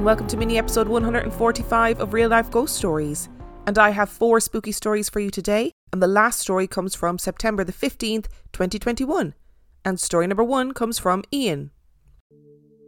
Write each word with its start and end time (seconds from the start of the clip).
and 0.00 0.06
welcome 0.06 0.26
to 0.26 0.38
mini 0.38 0.56
episode 0.56 0.88
145 0.88 2.00
of 2.00 2.14
Real 2.14 2.30
Life 2.30 2.50
Ghost 2.50 2.74
Stories. 2.74 3.28
And 3.66 3.78
I 3.78 3.90
have 3.90 4.08
four 4.08 4.40
spooky 4.40 4.72
stories 4.72 5.10
for 5.10 5.20
you 5.20 5.30
today, 5.30 5.72
and 5.92 6.02
the 6.02 6.06
last 6.06 6.40
story 6.40 6.66
comes 6.66 6.94
from 6.94 7.18
September 7.18 7.64
the 7.64 7.72
15th, 7.74 8.24
2021. 8.54 9.34
And 9.84 10.00
story 10.00 10.26
number 10.26 10.42
one 10.42 10.72
comes 10.72 10.98
from 10.98 11.22
Ian. 11.34 11.70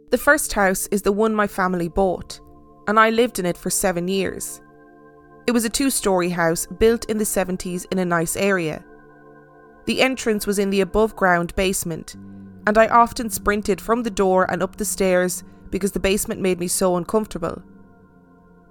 The 0.09 0.17
first 0.17 0.53
house 0.53 0.87
is 0.87 1.03
the 1.03 1.11
one 1.11 1.35
my 1.35 1.45
family 1.45 1.87
bought, 1.87 2.39
and 2.87 2.99
I 2.99 3.11
lived 3.11 3.37
in 3.37 3.45
it 3.45 3.57
for 3.57 3.69
seven 3.69 4.07
years. 4.07 4.59
It 5.45 5.51
was 5.51 5.65
a 5.65 5.69
two 5.69 5.91
story 5.91 6.29
house 6.29 6.65
built 6.65 7.05
in 7.11 7.19
the 7.19 7.25
70s 7.25 7.85
in 7.91 7.99
a 7.99 8.05
nice 8.05 8.35
area. 8.35 8.83
The 9.85 10.01
entrance 10.01 10.47
was 10.47 10.57
in 10.57 10.71
the 10.71 10.81
above 10.81 11.15
ground 11.15 11.53
basement, 11.55 12.15
and 12.65 12.75
I 12.75 12.87
often 12.87 13.29
sprinted 13.29 13.79
from 13.79 14.01
the 14.01 14.09
door 14.09 14.49
and 14.49 14.63
up 14.63 14.77
the 14.77 14.85
stairs 14.85 15.43
because 15.73 15.93
the 15.93 15.99
basement 15.99 16.39
made 16.39 16.59
me 16.59 16.67
so 16.67 16.95
uncomfortable. 16.97 17.59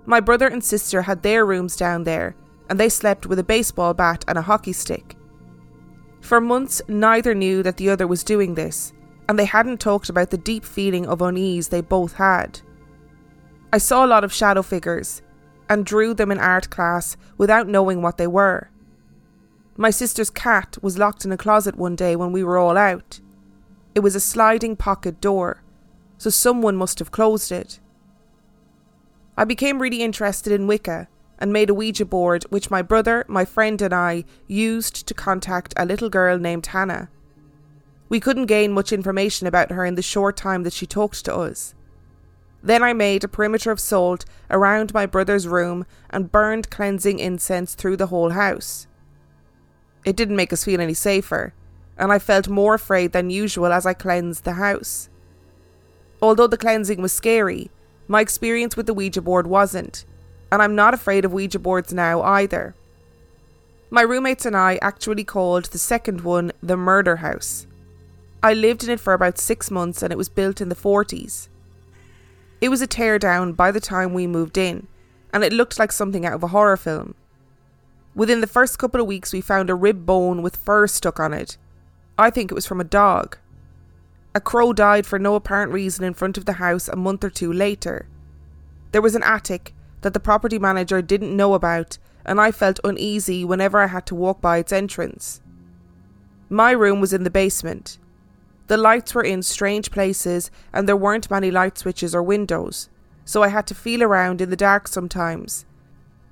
My 0.06 0.20
brother 0.20 0.46
and 0.46 0.62
sister 0.62 1.02
had 1.02 1.24
their 1.24 1.44
rooms 1.44 1.74
down 1.74 2.04
there, 2.04 2.36
and 2.70 2.78
they 2.78 2.88
slept 2.88 3.26
with 3.26 3.40
a 3.40 3.44
baseball 3.44 3.92
bat 3.92 4.24
and 4.28 4.38
a 4.38 4.42
hockey 4.42 4.72
stick. 4.72 5.16
For 6.20 6.40
months, 6.40 6.80
neither 6.86 7.34
knew 7.34 7.60
that 7.64 7.76
the 7.76 7.90
other 7.90 8.06
was 8.06 8.22
doing 8.22 8.54
this, 8.54 8.92
and 9.28 9.36
they 9.36 9.46
hadn't 9.46 9.80
talked 9.80 10.10
about 10.10 10.30
the 10.30 10.38
deep 10.38 10.64
feeling 10.64 11.04
of 11.08 11.20
unease 11.20 11.68
they 11.68 11.80
both 11.80 12.12
had. 12.14 12.60
I 13.72 13.78
saw 13.78 14.06
a 14.06 14.12
lot 14.14 14.22
of 14.22 14.32
shadow 14.32 14.62
figures 14.62 15.22
and 15.68 15.84
drew 15.84 16.14
them 16.14 16.30
in 16.30 16.38
art 16.38 16.70
class 16.70 17.16
without 17.36 17.66
knowing 17.66 18.00
what 18.00 18.16
they 18.16 18.28
were. 18.28 18.70
My 19.76 19.90
sister's 19.90 20.30
cat 20.30 20.78
was 20.82 20.98
locked 20.98 21.24
in 21.24 21.32
a 21.32 21.36
closet 21.36 21.74
one 21.74 21.96
day 21.96 22.14
when 22.14 22.30
we 22.30 22.44
were 22.44 22.58
all 22.58 22.78
out. 22.78 23.18
It 23.92 24.00
was 24.00 24.14
a 24.14 24.20
sliding 24.20 24.76
pocket 24.76 25.20
door, 25.20 25.64
so 26.22 26.30
someone 26.30 26.76
must 26.76 27.00
have 27.00 27.10
closed 27.10 27.50
it. 27.50 27.80
I 29.36 29.42
became 29.44 29.82
really 29.82 30.02
interested 30.02 30.52
in 30.52 30.68
Wicca 30.68 31.08
and 31.40 31.52
made 31.52 31.68
a 31.68 31.74
Ouija 31.74 32.04
board 32.04 32.44
which 32.44 32.70
my 32.70 32.80
brother, 32.80 33.24
my 33.26 33.44
friend, 33.44 33.82
and 33.82 33.92
I 33.92 34.22
used 34.46 35.08
to 35.08 35.14
contact 35.14 35.74
a 35.76 35.84
little 35.84 36.08
girl 36.08 36.38
named 36.38 36.66
Hannah. 36.66 37.10
We 38.08 38.20
couldn't 38.20 38.46
gain 38.46 38.70
much 38.70 38.92
information 38.92 39.48
about 39.48 39.72
her 39.72 39.84
in 39.84 39.96
the 39.96 40.02
short 40.02 40.36
time 40.36 40.62
that 40.62 40.72
she 40.72 40.86
talked 40.86 41.24
to 41.24 41.34
us. 41.34 41.74
Then 42.62 42.84
I 42.84 42.92
made 42.92 43.24
a 43.24 43.28
perimeter 43.28 43.72
of 43.72 43.80
salt 43.80 44.24
around 44.48 44.94
my 44.94 45.06
brother's 45.06 45.48
room 45.48 45.86
and 46.08 46.30
burned 46.30 46.70
cleansing 46.70 47.18
incense 47.18 47.74
through 47.74 47.96
the 47.96 48.06
whole 48.06 48.30
house. 48.30 48.86
It 50.04 50.14
didn't 50.14 50.36
make 50.36 50.52
us 50.52 50.64
feel 50.64 50.80
any 50.80 50.94
safer, 50.94 51.52
and 51.98 52.12
I 52.12 52.20
felt 52.20 52.46
more 52.46 52.74
afraid 52.74 53.10
than 53.10 53.30
usual 53.30 53.72
as 53.72 53.86
I 53.86 53.92
cleansed 53.92 54.44
the 54.44 54.52
house. 54.52 55.08
Although 56.22 56.46
the 56.46 56.56
cleansing 56.56 57.02
was 57.02 57.12
scary, 57.12 57.70
my 58.06 58.20
experience 58.20 58.76
with 58.76 58.86
the 58.86 58.94
Ouija 58.94 59.20
board 59.20 59.48
wasn't, 59.48 60.04
and 60.52 60.62
I'm 60.62 60.76
not 60.76 60.94
afraid 60.94 61.24
of 61.24 61.32
Ouija 61.32 61.58
boards 61.58 61.92
now 61.92 62.22
either. 62.22 62.76
My 63.90 64.02
roommates 64.02 64.46
and 64.46 64.56
I 64.56 64.78
actually 64.80 65.24
called 65.24 65.66
the 65.66 65.78
second 65.78 66.20
one 66.20 66.52
the 66.62 66.76
murder 66.76 67.16
house. 67.16 67.66
I 68.42 68.54
lived 68.54 68.84
in 68.84 68.90
it 68.90 69.00
for 69.00 69.12
about 69.12 69.38
six 69.38 69.70
months 69.70 70.02
and 70.02 70.12
it 70.12 70.16
was 70.16 70.28
built 70.28 70.60
in 70.60 70.68
the 70.68 70.74
40s. 70.74 71.48
It 72.60 72.68
was 72.68 72.80
a 72.80 72.86
teardown 72.86 73.56
by 73.56 73.72
the 73.72 73.80
time 73.80 74.14
we 74.14 74.26
moved 74.28 74.56
in, 74.56 74.86
and 75.32 75.42
it 75.42 75.52
looked 75.52 75.78
like 75.78 75.90
something 75.90 76.24
out 76.24 76.34
of 76.34 76.42
a 76.44 76.48
horror 76.48 76.76
film. 76.76 77.16
Within 78.14 78.40
the 78.40 78.46
first 78.46 78.78
couple 78.78 79.00
of 79.00 79.06
weeks, 79.06 79.32
we 79.32 79.40
found 79.40 79.68
a 79.68 79.74
rib 79.74 80.06
bone 80.06 80.42
with 80.42 80.56
fur 80.56 80.86
stuck 80.86 81.18
on 81.18 81.32
it. 81.32 81.56
I 82.16 82.30
think 82.30 82.50
it 82.50 82.54
was 82.54 82.66
from 82.66 82.80
a 82.80 82.84
dog. 82.84 83.38
A 84.34 84.40
crow 84.40 84.72
died 84.72 85.06
for 85.06 85.18
no 85.18 85.34
apparent 85.34 85.72
reason 85.72 86.04
in 86.04 86.14
front 86.14 86.38
of 86.38 86.46
the 86.46 86.54
house 86.54 86.88
a 86.88 86.96
month 86.96 87.22
or 87.22 87.30
two 87.30 87.52
later. 87.52 88.06
There 88.92 89.02
was 89.02 89.14
an 89.14 89.22
attic 89.22 89.74
that 90.00 90.14
the 90.14 90.20
property 90.20 90.58
manager 90.58 91.02
didn't 91.02 91.36
know 91.36 91.52
about, 91.54 91.98
and 92.24 92.40
I 92.40 92.50
felt 92.50 92.80
uneasy 92.82 93.44
whenever 93.44 93.78
I 93.78 93.88
had 93.88 94.06
to 94.06 94.14
walk 94.14 94.40
by 94.40 94.58
its 94.58 94.72
entrance. 94.72 95.40
My 96.48 96.70
room 96.70 97.00
was 97.00 97.12
in 97.12 97.24
the 97.24 97.30
basement. 97.30 97.98
The 98.68 98.76
lights 98.76 99.14
were 99.14 99.24
in 99.24 99.42
strange 99.42 99.90
places, 99.90 100.50
and 100.72 100.88
there 100.88 100.96
weren't 100.96 101.30
many 101.30 101.50
light 101.50 101.76
switches 101.76 102.14
or 102.14 102.22
windows, 102.22 102.88
so 103.24 103.42
I 103.42 103.48
had 103.48 103.66
to 103.66 103.74
feel 103.74 104.02
around 104.02 104.40
in 104.40 104.50
the 104.50 104.56
dark 104.56 104.88
sometimes. 104.88 105.66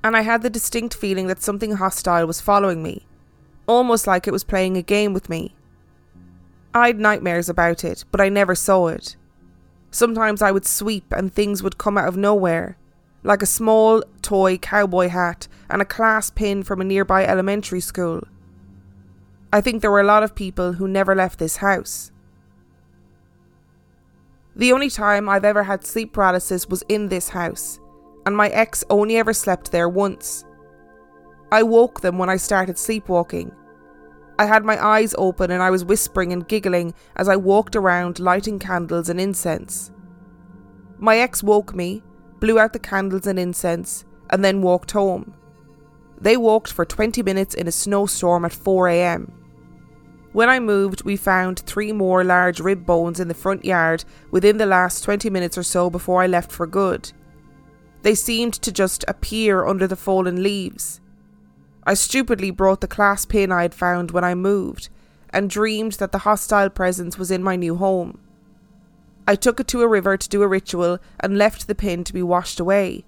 And 0.03 0.17
I 0.17 0.23
had 0.23 0.43
the 0.43 0.49
distinct 0.51 0.95
feeling 0.95 1.27
that 1.27 1.43
something 1.43 1.73
hostile 1.73 2.27
was 2.27 2.41
following 2.41 2.83
me, 2.83 3.07
almost 3.67 4.07
like 4.07 4.27
it 4.27 4.33
was 4.33 4.45
playing 4.45 4.79
a 4.79 4.83
game 4.83 5.13
with 5.13 5.29
me. 5.29 5.55
I'd 6.75 7.01
nightmares 7.01 7.49
about 7.49 7.85
it, 7.85 8.05
but 8.11 8.21
I 8.21 8.29
never 8.29 8.55
saw 8.55 8.89
it. 8.89 9.17
Sometimes 9.91 10.41
I 10.41 10.53
would 10.53 10.65
sweep 10.65 11.13
and 11.13 11.33
things 11.33 11.63
would 11.63 11.79
come 11.79 11.99
out 11.99 12.09
of 12.09 12.17
nowhere, 12.17 12.77
like 13.25 13.43
a 13.43 13.47
small 13.47 14.03
toy 14.23 14.57
cowboy 14.57 15.09
hat 15.09 15.49
and 15.69 15.83
a 15.83 15.85
class 15.87 16.31
pin 16.31 16.63
from 16.63 16.81
a 16.81 16.85
nearby 16.85 17.25
elementary 17.25 17.81
school. 17.81 18.23
I 19.53 19.61
think 19.61 19.83
there 19.83 19.91
were 19.91 20.01
a 20.01 20.05
lot 20.05 20.23
of 20.23 20.37
people 20.37 20.75
who 20.75 20.87
never 20.87 21.15
left 21.15 21.41
this 21.41 21.57
house. 21.57 22.13
The 24.55 24.73
only 24.73 24.91
time 24.91 25.29
I've 25.29 25.45
ever 25.45 25.65
had 25.65 25.85
sleep 25.85 26.13
paralysis 26.13 26.69
was 26.69 26.85
in 26.89 27.09
this 27.09 27.31
house, 27.31 27.81
and 28.27 28.37
my 28.37 28.49
ex 28.49 28.85
only 28.91 29.17
ever 29.17 29.33
slept 29.33 29.73
there 29.73 29.89
once. 29.89 30.45
I 31.51 31.65
woke 31.65 32.01
them 32.01 32.17
when 32.17 32.31
I 32.31 32.37
started 32.37 32.79
sleepwalking, 32.79 33.51
I 34.41 34.47
had 34.47 34.65
my 34.65 34.83
eyes 34.83 35.15
open 35.19 35.51
and 35.51 35.63
I 35.63 35.69
was 35.69 35.85
whispering 35.85 36.33
and 36.33 36.49
giggling 36.49 36.95
as 37.15 37.29
I 37.29 37.37
walked 37.37 37.77
around 37.77 38.19
lighting 38.19 38.59
candles 38.59 39.11
and 39.11 39.21
incense. 39.21 39.91
My 40.97 41.19
ex 41.19 41.43
woke 41.43 41.75
me, 41.75 42.03
blew 42.39 42.59
out 42.59 42.73
the 42.73 42.79
candles 42.79 43.27
and 43.27 43.39
incense, 43.39 44.07
and 44.31 44.43
then 44.43 44.63
walked 44.63 44.93
home. 44.93 45.35
They 46.19 46.39
walked 46.39 46.73
for 46.73 46.87
20 46.87 47.23
minutes 47.23 47.55
in 47.55 47.69
a 47.69 47.71
snowstorm 47.71 48.47
at 48.47 48.53
4am. 48.53 49.31
When 50.33 50.49
I 50.49 50.59
moved, 50.59 51.05
we 51.05 51.17
found 51.17 51.61
three 51.61 51.93
more 51.93 52.25
large 52.25 52.61
rib 52.61 52.87
bones 52.87 53.21
in 53.21 53.29
the 53.29 53.35
front 53.35 53.67
yard 53.67 54.07
within 54.31 54.57
the 54.57 54.65
last 54.65 55.05
20 55.05 55.29
minutes 55.29 55.59
or 55.59 55.63
so 55.63 55.91
before 55.91 56.23
I 56.23 56.27
left 56.27 56.51
for 56.51 56.67
good. 56.67 57.13
They 58.01 58.15
seemed 58.15 58.55
to 58.55 58.73
just 58.73 59.05
appear 59.07 59.67
under 59.67 59.87
the 59.87 59.97
fallen 59.97 60.43
leaves. 60.43 61.00
I 61.91 61.95
stupidly 61.95 62.53
brought 62.53 62.83
the 62.83 62.87
class 62.87 63.25
pin 63.25 63.51
I 63.51 63.63
had 63.63 63.75
found 63.75 64.13
when 64.13 64.23
I 64.23 64.37
moved 64.37 64.91
and 65.31 65.51
dreamed 65.51 65.95
that 65.95 66.13
the 66.13 66.19
hostile 66.19 66.71
presence 66.71 67.19
was 67.19 67.33
in 67.33 67.43
my 67.43 67.57
new 67.57 67.75
home. 67.75 68.21
I 69.27 69.35
took 69.35 69.59
it 69.59 69.67
to 69.67 69.83
a 69.83 69.89
river 69.89 70.17
to 70.17 70.29
do 70.29 70.43
a 70.43 70.47
ritual 70.47 71.01
and 71.19 71.37
left 71.37 71.67
the 71.67 71.75
pin 71.75 72.05
to 72.05 72.13
be 72.13 72.23
washed 72.23 72.61
away. 72.61 73.07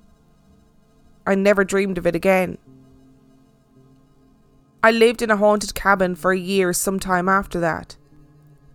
I 1.24 1.36
never 1.36 1.62
dreamed 1.62 1.96
of 1.96 2.08
it 2.08 2.16
again. 2.16 2.58
I 4.82 4.90
lived 4.90 5.22
in 5.22 5.30
a 5.30 5.36
haunted 5.36 5.76
cabin 5.76 6.16
for 6.16 6.32
a 6.32 6.36
year 6.36 6.72
sometime 6.72 7.28
after 7.28 7.60
that. 7.60 7.96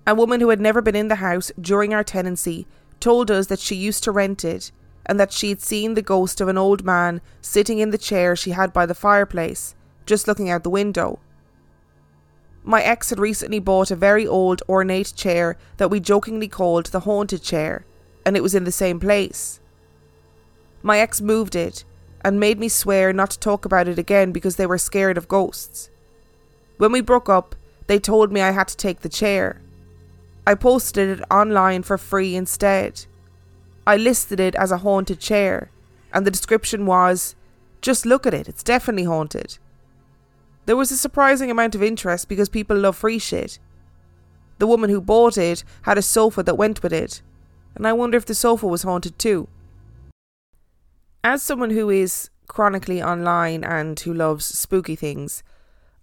A 0.07 0.15
woman 0.15 0.39
who 0.39 0.51
had 0.51 0.61
never 0.61 0.81
been 0.81 0.95
in 0.95 1.09
the 1.09 1.15
house 1.15 1.51
during 1.59 1.93
our 1.93 2.05
tenancy 2.05 2.65
told 3.01 3.29
us 3.29 3.47
that 3.47 3.59
she 3.59 3.75
used 3.75 4.05
to 4.05 4.13
rent 4.13 4.45
it 4.45 4.71
and 5.05 5.19
that 5.19 5.33
she 5.33 5.49
had 5.49 5.61
seen 5.61 5.95
the 5.95 6.01
ghost 6.01 6.39
of 6.39 6.47
an 6.47 6.57
old 6.57 6.85
man 6.85 7.19
sitting 7.41 7.79
in 7.79 7.89
the 7.89 7.97
chair 7.97 8.37
she 8.37 8.51
had 8.51 8.71
by 8.71 8.85
the 8.85 8.95
fireplace 8.95 9.75
just 10.07 10.27
looking 10.27 10.49
out 10.49 10.63
the 10.63 10.69
window. 10.69 11.19
My 12.63 12.81
ex 12.81 13.11
had 13.11 13.19
recently 13.19 13.59
bought 13.59 13.91
a 13.91 13.95
very 13.95 14.27
old, 14.27 14.61
ornate 14.67 15.13
chair 15.15 15.57
that 15.77 15.89
we 15.89 15.99
jokingly 15.99 16.47
called 16.47 16.87
the 16.87 17.01
haunted 17.01 17.41
chair, 17.41 17.85
and 18.25 18.35
it 18.35 18.43
was 18.43 18.55
in 18.55 18.63
the 18.63 18.71
same 18.71 18.99
place. 18.99 19.59
My 20.81 20.99
ex 20.99 21.21
moved 21.21 21.55
it 21.55 21.85
and 22.21 22.39
made 22.39 22.59
me 22.59 22.67
swear 22.67 23.13
not 23.13 23.31
to 23.31 23.39
talk 23.39 23.63
about 23.63 23.87
it 23.87 23.99
again 23.99 24.31
because 24.31 24.55
they 24.55 24.65
were 24.65 24.77
scared 24.77 25.17
of 25.17 25.27
ghosts. 25.27 25.89
When 26.77 26.91
we 26.91 27.01
broke 27.01 27.29
up, 27.29 27.55
they 27.87 27.99
told 27.99 28.31
me 28.31 28.41
I 28.41 28.51
had 28.51 28.67
to 28.67 28.77
take 28.77 28.99
the 28.99 29.09
chair. 29.09 29.61
I 30.45 30.55
posted 30.55 31.19
it 31.19 31.25
online 31.31 31.83
for 31.83 31.97
free 31.97 32.35
instead. 32.35 33.05
I 33.85 33.95
listed 33.95 34.39
it 34.39 34.55
as 34.55 34.71
a 34.71 34.79
haunted 34.79 35.19
chair, 35.19 35.71
and 36.13 36.25
the 36.25 36.31
description 36.31 36.85
was 36.85 37.35
just 37.81 38.05
look 38.05 38.25
at 38.25 38.33
it, 38.33 38.49
it's 38.49 38.63
definitely 38.63 39.05
haunted. 39.05 39.57
There 40.67 40.75
was 40.75 40.91
a 40.91 40.97
surprising 40.97 41.49
amount 41.49 41.75
of 41.75 41.81
interest 41.81 42.27
because 42.27 42.49
people 42.49 42.75
love 42.77 42.97
free 42.97 43.19
shit. 43.19 43.57
The 44.59 44.67
woman 44.67 44.89
who 44.89 44.99
bought 44.99 45.37
it 45.37 45.63
had 45.83 45.97
a 45.97 46.01
sofa 46.01 46.43
that 46.43 46.57
went 46.57 46.83
with 46.83 46.91
it, 46.91 47.21
and 47.73 47.87
I 47.87 47.93
wonder 47.93 48.17
if 48.17 48.25
the 48.25 48.35
sofa 48.35 48.67
was 48.67 48.83
haunted 48.83 49.17
too. 49.17 49.47
As 51.23 51.41
someone 51.41 51.69
who 51.69 51.89
is 51.89 52.29
chronically 52.49 53.01
online 53.01 53.63
and 53.63 53.97
who 53.97 54.13
loves 54.13 54.45
spooky 54.45 54.97
things, 54.97 55.41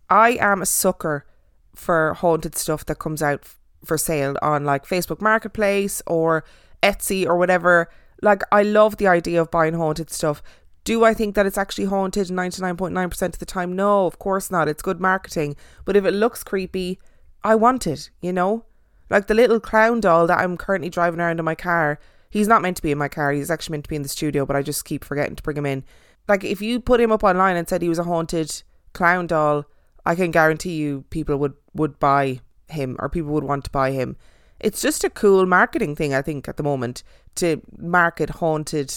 I 0.08 0.38
am 0.40 0.62
a 0.62 0.67
sucker 0.67 1.26
for 1.75 2.14
haunted 2.14 2.56
stuff 2.56 2.87
that 2.87 2.99
comes 2.99 3.22
out 3.22 3.44
for 3.84 3.99
sale 3.99 4.37
on 4.40 4.64
like 4.64 4.87
Facebook 4.87 5.20
Marketplace 5.20 6.00
or 6.06 6.43
Etsy 6.82 7.26
or 7.26 7.37
whatever. 7.37 7.90
Like, 8.22 8.40
I 8.50 8.62
love 8.62 8.96
the 8.96 9.08
idea 9.08 9.43
of 9.43 9.50
buying 9.50 9.75
haunted 9.75 10.10
stuff 10.10 10.43
do 10.84 11.02
I 11.02 11.14
think 11.14 11.34
that 11.34 11.46
it's 11.46 11.58
actually 11.58 11.86
haunted 11.86 12.28
99.9% 12.28 13.22
of 13.22 13.38
the 13.38 13.46
time? 13.46 13.75
No, 13.75 14.06
of 14.06 14.19
course 14.19 14.50
not. 14.50 14.69
It's 14.69 14.82
good 14.82 15.00
marketing. 15.00 15.56
But 15.86 15.96
if 15.96 16.04
it 16.04 16.12
looks 16.12 16.44
creepy, 16.44 17.00
I 17.42 17.54
want 17.54 17.86
it, 17.86 18.10
you 18.20 18.32
know? 18.32 18.64
Like 19.08 19.26
the 19.26 19.34
little 19.34 19.60
clown 19.60 20.00
doll 20.00 20.26
that 20.26 20.38
I'm 20.38 20.56
currently 20.58 20.90
driving 20.90 21.20
around 21.20 21.38
in 21.38 21.44
my 21.44 21.54
car. 21.54 21.98
He's 22.28 22.48
not 22.48 22.62
meant 22.62 22.76
to 22.76 22.82
be 22.82 22.90
in 22.90 22.98
my 22.98 23.08
car. 23.08 23.32
He's 23.32 23.50
actually 23.50 23.75
meant 23.75 23.84
to 23.84 23.90
be 23.90 23.96
in 23.96 24.02
the 24.02 24.08
studio, 24.08 24.44
but 24.44 24.56
I 24.56 24.62
just 24.62 24.84
keep 24.84 25.04
forgetting 25.04 25.36
to 25.36 25.42
bring 25.42 25.56
him 25.56 25.66
in. 25.66 25.84
Like, 26.28 26.44
if 26.44 26.60
you 26.60 26.81
put 26.81 27.00
him 27.00 27.12
up 27.12 27.25
online 27.25 27.56
and 27.56 27.69
said 27.69 27.81
he 27.81 27.88
was 27.88 27.98
a 27.98 28.04
haunted 28.04 28.62
clown 28.92 29.26
doll, 29.26 29.64
I 30.04 30.14
can 30.14 30.31
guarantee 30.31 30.75
you 30.75 31.04
people 31.10 31.36
would, 31.36 31.54
would 31.75 31.98
buy 31.98 32.40
him 32.69 32.96
or 32.98 33.08
people 33.08 33.32
would 33.32 33.44
want 33.44 33.64
to 33.64 33.70
buy 33.70 33.92
him. 33.92 34.16
It's 34.60 34.82
just 34.82 35.04
a 35.04 35.10
cool 35.10 35.46
marketing 35.46 35.96
thing, 35.96 36.12
I 36.12 36.22
think, 36.22 36.48
at 36.48 36.56
the 36.56 36.62
moment 36.62 37.02
to 37.36 37.62
market 37.78 38.31
haunted 38.31 38.92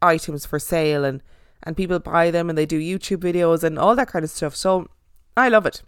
items 0.00 0.44
for 0.44 0.58
sale 0.58 1.04
and, 1.04 1.22
and 1.62 1.76
people 1.76 1.98
buy 1.98 2.30
them 2.30 2.48
and 2.48 2.58
they 2.58 2.66
do 2.66 2.80
YouTube 2.80 3.18
videos 3.18 3.62
and 3.62 3.78
all 3.78 3.94
that 3.96 4.08
kind 4.08 4.24
of 4.24 4.30
stuff. 4.30 4.54
So 4.56 4.88
I 5.36 5.48
love 5.48 5.66
it. 5.66 5.82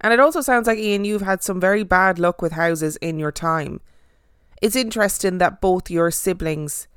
And 0.00 0.12
it 0.12 0.20
also 0.20 0.40
sounds 0.40 0.66
like, 0.66 0.78
Ian, 0.78 1.04
you've 1.04 1.22
had 1.22 1.42
some 1.42 1.60
very 1.60 1.82
bad 1.82 2.18
luck 2.18 2.40
with 2.40 2.52
houses 2.52 2.96
in 2.96 3.18
your 3.18 3.32
time. 3.32 3.80
It's 4.62 4.76
interesting 4.76 5.38
that 5.38 5.60
both 5.60 5.90
your 5.90 6.10
siblings 6.10 6.88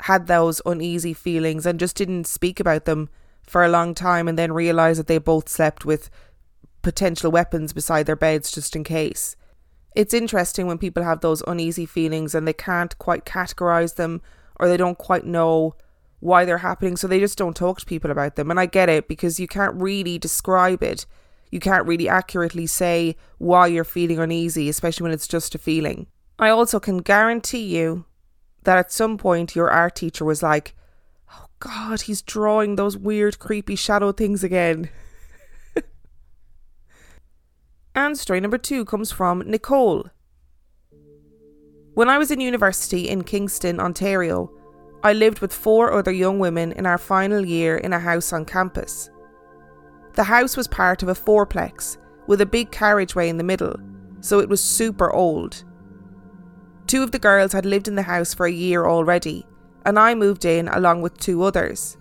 had 0.00 0.26
those 0.26 0.62
uneasy 0.64 1.12
feelings 1.12 1.66
and 1.66 1.78
just 1.78 1.96
didn't 1.96 2.26
speak 2.26 2.58
about 2.58 2.86
them 2.86 3.08
for 3.42 3.64
a 3.64 3.68
long 3.68 3.94
time 3.94 4.28
and 4.28 4.38
then 4.38 4.52
realised 4.52 4.98
that 4.98 5.06
they 5.06 5.18
both 5.18 5.48
slept 5.48 5.84
with 5.84 6.10
potential 6.82 7.30
weapons 7.30 7.72
beside 7.72 8.06
their 8.06 8.16
beds 8.16 8.50
just 8.50 8.74
in 8.74 8.84
case. 8.84 9.36
It's 9.94 10.14
interesting 10.14 10.66
when 10.66 10.78
people 10.78 11.02
have 11.02 11.20
those 11.20 11.42
uneasy 11.46 11.84
feelings 11.84 12.34
and 12.34 12.46
they 12.46 12.52
can't 12.52 12.96
quite 12.98 13.24
categorise 13.24 13.96
them 13.96 14.22
or 14.58 14.68
they 14.68 14.76
don't 14.76 14.98
quite 14.98 15.26
know 15.26 15.74
why 16.20 16.44
they're 16.44 16.58
happening, 16.58 16.96
so 16.96 17.06
they 17.06 17.20
just 17.20 17.38
don't 17.38 17.56
talk 17.56 17.80
to 17.80 17.86
people 17.86 18.10
about 18.10 18.36
them. 18.36 18.50
And 18.50 18.60
I 18.60 18.66
get 18.66 18.88
it 18.88 19.08
because 19.08 19.40
you 19.40 19.48
can't 19.48 19.74
really 19.74 20.18
describe 20.18 20.82
it 20.82 21.06
you 21.50 21.58
can't 21.58 21.86
really 21.86 22.08
accurately 22.08 22.66
say 22.66 23.16
why 23.38 23.66
you're 23.66 23.84
feeling 23.84 24.18
uneasy, 24.18 24.68
especially 24.68 25.04
when 25.04 25.12
it's 25.12 25.28
just 25.28 25.54
a 25.54 25.58
feeling. 25.58 26.06
I 26.38 26.48
also 26.48 26.80
can 26.80 26.98
guarantee 26.98 27.76
you 27.76 28.04
that 28.62 28.78
at 28.78 28.92
some 28.92 29.18
point 29.18 29.56
your 29.56 29.70
art 29.70 29.96
teacher 29.96 30.24
was 30.24 30.42
like, 30.42 30.74
Oh 31.32 31.46
God, 31.58 32.02
he's 32.02 32.22
drawing 32.22 32.76
those 32.76 32.96
weird, 32.96 33.38
creepy 33.38 33.74
shadow 33.74 34.12
things 34.12 34.44
again. 34.44 34.90
and 37.94 38.16
story 38.16 38.40
number 38.40 38.58
two 38.58 38.84
comes 38.84 39.10
from 39.10 39.40
Nicole. 39.40 40.08
When 41.94 42.08
I 42.08 42.18
was 42.18 42.30
in 42.30 42.40
university 42.40 43.08
in 43.08 43.24
Kingston, 43.24 43.80
Ontario, 43.80 44.52
I 45.02 45.14
lived 45.14 45.40
with 45.40 45.52
four 45.52 45.92
other 45.92 46.12
young 46.12 46.38
women 46.38 46.72
in 46.72 46.84
our 46.84 46.98
final 46.98 47.44
year 47.44 47.78
in 47.78 47.92
a 47.92 47.98
house 47.98 48.32
on 48.32 48.44
campus. 48.44 49.10
The 50.14 50.24
house 50.24 50.56
was 50.56 50.68
part 50.68 51.02
of 51.02 51.08
a 51.08 51.14
fourplex 51.14 51.96
with 52.26 52.40
a 52.42 52.46
big 52.46 52.70
carriageway 52.70 53.28
in 53.28 53.38
the 53.38 53.44
middle, 53.44 53.76
so 54.20 54.40
it 54.40 54.48
was 54.48 54.62
super 54.62 55.10
old. 55.10 55.64
Two 56.86 57.02
of 57.02 57.12
the 57.12 57.18
girls 57.18 57.52
had 57.52 57.64
lived 57.64 57.88
in 57.88 57.94
the 57.94 58.02
house 58.02 58.34
for 58.34 58.46
a 58.46 58.52
year 58.52 58.84
already, 58.84 59.46
and 59.86 59.98
I 59.98 60.14
moved 60.14 60.44
in 60.44 60.68
along 60.68 61.00
with 61.00 61.16
two 61.16 61.42
others. 61.44 61.96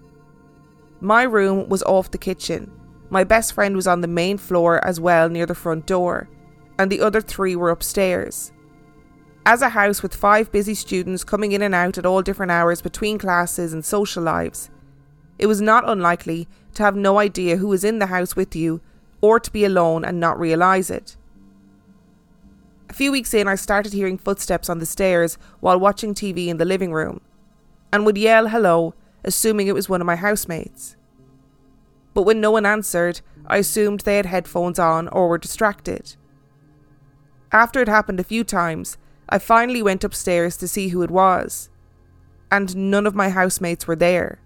My 0.99 1.23
room 1.23 1.69
was 1.69 1.83
off 1.83 2.11
the 2.11 2.17
kitchen. 2.17 2.69
My 3.09 3.23
best 3.23 3.53
friend 3.53 3.75
was 3.75 3.87
on 3.87 4.01
the 4.01 4.07
main 4.07 4.37
floor 4.37 4.83
as 4.85 4.99
well 4.99 5.29
near 5.29 5.45
the 5.45 5.55
front 5.55 5.85
door, 5.85 6.29
and 6.77 6.91
the 6.91 7.01
other 7.01 7.21
three 7.21 7.55
were 7.55 7.69
upstairs. 7.69 8.51
As 9.45 9.61
a 9.61 9.69
house 9.69 10.03
with 10.03 10.15
five 10.15 10.51
busy 10.51 10.75
students 10.75 11.23
coming 11.23 11.51
in 11.53 11.61
and 11.61 11.73
out 11.73 11.97
at 11.97 12.05
all 12.05 12.21
different 12.21 12.51
hours 12.51 12.81
between 12.81 13.17
classes 13.17 13.73
and 13.73 13.83
social 13.83 14.21
lives, 14.21 14.69
it 15.37 15.47
was 15.47 15.61
not 15.61 15.89
unlikely 15.89 16.47
to 16.75 16.83
have 16.83 16.95
no 16.95 17.17
idea 17.17 17.57
who 17.57 17.67
was 17.67 17.83
in 17.83 17.99
the 17.99 18.07
house 18.07 18.35
with 18.35 18.55
you 18.55 18.81
or 19.21 19.39
to 19.39 19.51
be 19.51 19.65
alone 19.65 20.05
and 20.05 20.19
not 20.19 20.39
realise 20.39 20.89
it. 20.89 21.15
A 22.89 22.93
few 22.93 23.11
weeks 23.11 23.33
in, 23.33 23.47
I 23.47 23.55
started 23.55 23.93
hearing 23.93 24.17
footsteps 24.17 24.69
on 24.69 24.79
the 24.79 24.85
stairs 24.85 25.37
while 25.59 25.79
watching 25.79 26.13
TV 26.13 26.47
in 26.47 26.57
the 26.57 26.65
living 26.65 26.91
room 26.91 27.21
and 27.91 28.05
would 28.05 28.17
yell 28.17 28.49
hello, 28.49 28.93
assuming 29.23 29.67
it 29.67 29.75
was 29.75 29.89
one 29.89 30.01
of 30.01 30.07
my 30.07 30.15
housemates. 30.15 30.95
But 32.13 32.23
when 32.23 32.41
no 32.41 32.51
one 32.51 32.65
answered, 32.65 33.21
I 33.47 33.57
assumed 33.57 34.01
they 34.01 34.17
had 34.17 34.25
headphones 34.25 34.79
on 34.79 35.07
or 35.07 35.27
were 35.27 35.37
distracted. 35.37 36.15
After 37.51 37.81
it 37.81 37.87
happened 37.87 38.19
a 38.19 38.23
few 38.23 38.43
times, 38.43 38.97
I 39.31 39.37
finally 39.37 39.83
went 39.83 40.03
upstairs 40.03 40.57
to 40.57 40.67
see 40.67 40.87
who 40.87 41.03
it 41.03 41.11
was, 41.11 41.69
and 42.51 42.75
none 42.75 43.05
of 43.05 43.13
my 43.13 43.29
housemates 43.29 43.85
were 43.85 43.95
there. 43.95 44.39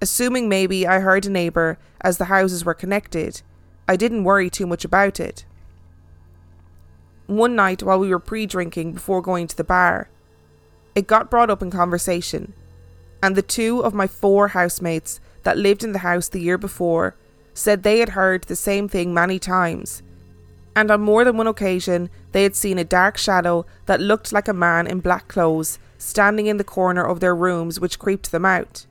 Assuming 0.00 0.48
maybe 0.48 0.86
I 0.86 1.00
heard 1.00 1.26
a 1.26 1.30
neighbour 1.30 1.78
as 2.00 2.16
the 2.16 2.24
houses 2.24 2.64
were 2.64 2.72
connected, 2.72 3.42
I 3.86 3.96
didn't 3.96 4.24
worry 4.24 4.48
too 4.48 4.66
much 4.66 4.82
about 4.82 5.20
it. 5.20 5.44
One 7.26 7.54
night 7.54 7.82
while 7.82 7.98
we 7.98 8.08
were 8.08 8.18
pre 8.18 8.46
drinking 8.46 8.92
before 8.92 9.20
going 9.20 9.46
to 9.48 9.56
the 9.56 9.62
bar, 9.62 10.08
it 10.94 11.06
got 11.06 11.30
brought 11.30 11.50
up 11.50 11.60
in 11.60 11.70
conversation, 11.70 12.54
and 13.22 13.36
the 13.36 13.42
two 13.42 13.80
of 13.80 13.92
my 13.92 14.06
four 14.06 14.48
housemates 14.48 15.20
that 15.42 15.58
lived 15.58 15.84
in 15.84 15.92
the 15.92 15.98
house 15.98 16.28
the 16.28 16.40
year 16.40 16.56
before 16.56 17.14
said 17.52 17.82
they 17.82 17.98
had 17.98 18.10
heard 18.10 18.44
the 18.44 18.56
same 18.56 18.88
thing 18.88 19.12
many 19.12 19.38
times, 19.38 20.02
and 20.76 20.90
on 20.90 21.00
more 21.00 21.24
than 21.24 21.36
one 21.36 21.46
occasion 21.46 22.10
they 22.32 22.42
had 22.42 22.54
seen 22.54 22.78
a 22.78 22.84
dark 22.84 23.16
shadow 23.16 23.66
that 23.86 24.00
looked 24.00 24.32
like 24.32 24.48
a 24.48 24.52
man 24.52 24.86
in 24.86 25.00
black 25.00 25.28
clothes 25.28 25.78
standing 25.98 26.46
in 26.46 26.56
the 26.56 26.64
corner 26.64 27.04
of 27.04 27.20
their 27.20 27.34
rooms, 27.34 27.78
which 27.78 27.98
creeped 27.98 28.30
them 28.32 28.44
out 28.44 28.86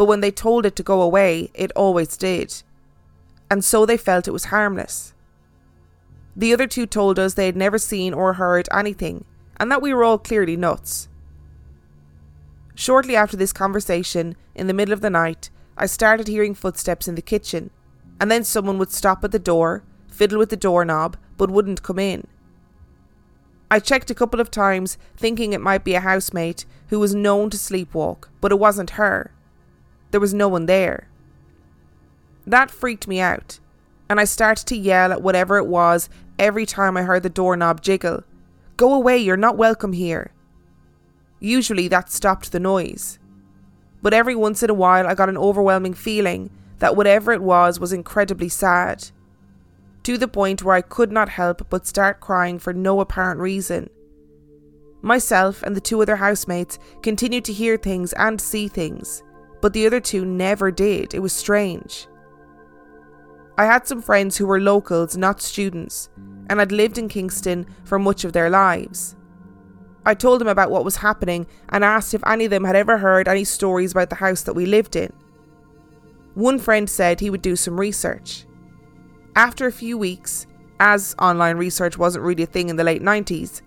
but 0.00 0.06
when 0.06 0.20
they 0.20 0.30
told 0.30 0.64
it 0.64 0.76
to 0.76 0.82
go 0.82 1.02
away, 1.02 1.50
it 1.52 1.70
always 1.76 2.16
did. 2.16 2.62
And 3.50 3.62
so 3.62 3.84
they 3.84 3.98
felt 3.98 4.26
it 4.26 4.30
was 4.30 4.46
harmless. 4.46 5.12
The 6.34 6.54
other 6.54 6.66
two 6.66 6.86
told 6.86 7.18
us 7.18 7.34
they 7.34 7.44
had 7.44 7.54
never 7.54 7.76
seen 7.76 8.14
or 8.14 8.32
heard 8.32 8.66
anything, 8.72 9.26
and 9.58 9.70
that 9.70 9.82
we 9.82 9.92
were 9.92 10.02
all 10.02 10.16
clearly 10.16 10.56
nuts. 10.56 11.10
Shortly 12.74 13.14
after 13.14 13.36
this 13.36 13.52
conversation, 13.52 14.36
in 14.54 14.68
the 14.68 14.72
middle 14.72 14.94
of 14.94 15.02
the 15.02 15.10
night, 15.10 15.50
I 15.76 15.84
started 15.84 16.28
hearing 16.28 16.54
footsteps 16.54 17.06
in 17.06 17.14
the 17.14 17.20
kitchen, 17.20 17.68
and 18.18 18.30
then 18.30 18.42
someone 18.42 18.78
would 18.78 18.92
stop 18.92 19.22
at 19.22 19.32
the 19.32 19.38
door, 19.38 19.82
fiddle 20.20 20.38
with 20.38 20.50
the 20.50 20.56
doorknob, 20.56 21.16
but 21.38 21.50
wouldn't 21.50 21.82
come 21.82 21.98
in. 21.98 22.26
I 23.70 23.78
checked 23.80 24.10
a 24.10 24.14
couple 24.14 24.38
of 24.38 24.50
times, 24.50 24.98
thinking 25.16 25.54
it 25.54 25.62
might 25.62 25.82
be 25.82 25.94
a 25.94 26.00
housemate 26.00 26.66
who 26.88 27.00
was 27.00 27.14
known 27.14 27.48
to 27.48 27.56
sleepwalk, 27.56 28.28
but 28.38 28.52
it 28.52 28.58
wasn't 28.58 29.00
her. 29.00 29.32
There 30.10 30.20
was 30.20 30.34
no 30.34 30.46
one 30.46 30.66
there. 30.66 31.08
That 32.46 32.70
freaked 32.70 33.08
me 33.08 33.18
out, 33.18 33.60
and 34.10 34.20
I 34.20 34.24
started 34.24 34.66
to 34.66 34.76
yell 34.76 35.10
at 35.10 35.22
whatever 35.22 35.56
it 35.56 35.66
was 35.66 36.10
every 36.38 36.66
time 36.66 36.98
I 36.98 37.02
heard 37.04 37.22
the 37.22 37.30
doorknob 37.30 37.80
jiggle. 37.80 38.22
Go 38.76 38.92
away, 38.92 39.16
you're 39.16 39.38
not 39.38 39.56
welcome 39.56 39.94
here. 39.94 40.32
Usually 41.38 41.88
that 41.88 42.12
stopped 42.12 42.52
the 42.52 42.60
noise. 42.60 43.18
But 44.02 44.12
every 44.12 44.34
once 44.34 44.62
in 44.62 44.68
a 44.68 44.74
while 44.74 45.06
I 45.06 45.14
got 45.14 45.30
an 45.30 45.38
overwhelming 45.38 45.94
feeling 45.94 46.50
that 46.78 46.94
whatever 46.94 47.32
it 47.32 47.40
was 47.40 47.80
was 47.80 47.94
incredibly 47.94 48.50
sad. 48.50 49.10
To 50.04 50.16
the 50.16 50.28
point 50.28 50.62
where 50.62 50.74
I 50.74 50.80
could 50.80 51.12
not 51.12 51.28
help 51.28 51.68
but 51.68 51.86
start 51.86 52.20
crying 52.20 52.58
for 52.58 52.72
no 52.72 53.00
apparent 53.00 53.40
reason. 53.40 53.90
Myself 55.02 55.62
and 55.62 55.74
the 55.74 55.80
two 55.80 56.00
other 56.02 56.16
housemates 56.16 56.78
continued 57.02 57.44
to 57.46 57.52
hear 57.52 57.76
things 57.76 58.12
and 58.14 58.40
see 58.40 58.68
things, 58.68 59.22
but 59.60 59.72
the 59.72 59.86
other 59.86 60.00
two 60.00 60.24
never 60.24 60.70
did. 60.70 61.14
It 61.14 61.20
was 61.20 61.32
strange. 61.32 62.06
I 63.56 63.64
had 63.64 63.86
some 63.86 64.00
friends 64.00 64.36
who 64.36 64.46
were 64.46 64.60
locals, 64.60 65.16
not 65.16 65.42
students, 65.42 66.08
and 66.48 66.58
had 66.58 66.72
lived 66.72 66.98
in 66.98 67.08
Kingston 67.08 67.66
for 67.84 67.98
much 67.98 68.24
of 68.24 68.32
their 68.32 68.50
lives. 68.50 69.16
I 70.04 70.14
told 70.14 70.40
them 70.40 70.48
about 70.48 70.70
what 70.70 70.84
was 70.84 70.96
happening 70.96 71.46
and 71.68 71.84
asked 71.84 72.14
if 72.14 72.22
any 72.26 72.46
of 72.46 72.50
them 72.50 72.64
had 72.64 72.74
ever 72.76 72.98
heard 72.98 73.28
any 73.28 73.44
stories 73.44 73.92
about 73.92 74.08
the 74.08 74.16
house 74.16 74.42
that 74.42 74.54
we 74.54 74.64
lived 74.64 74.96
in. 74.96 75.12
One 76.34 76.58
friend 76.58 76.88
said 76.88 77.20
he 77.20 77.28
would 77.28 77.42
do 77.42 77.54
some 77.54 77.78
research. 77.78 78.46
After 79.36 79.66
a 79.66 79.72
few 79.72 79.96
weeks, 79.96 80.46
as 80.80 81.14
online 81.18 81.56
research 81.56 81.96
wasn't 81.96 82.24
really 82.24 82.42
a 82.42 82.46
thing 82.46 82.68
in 82.68 82.76
the 82.76 82.84
late 82.84 83.02
90s, 83.02 83.62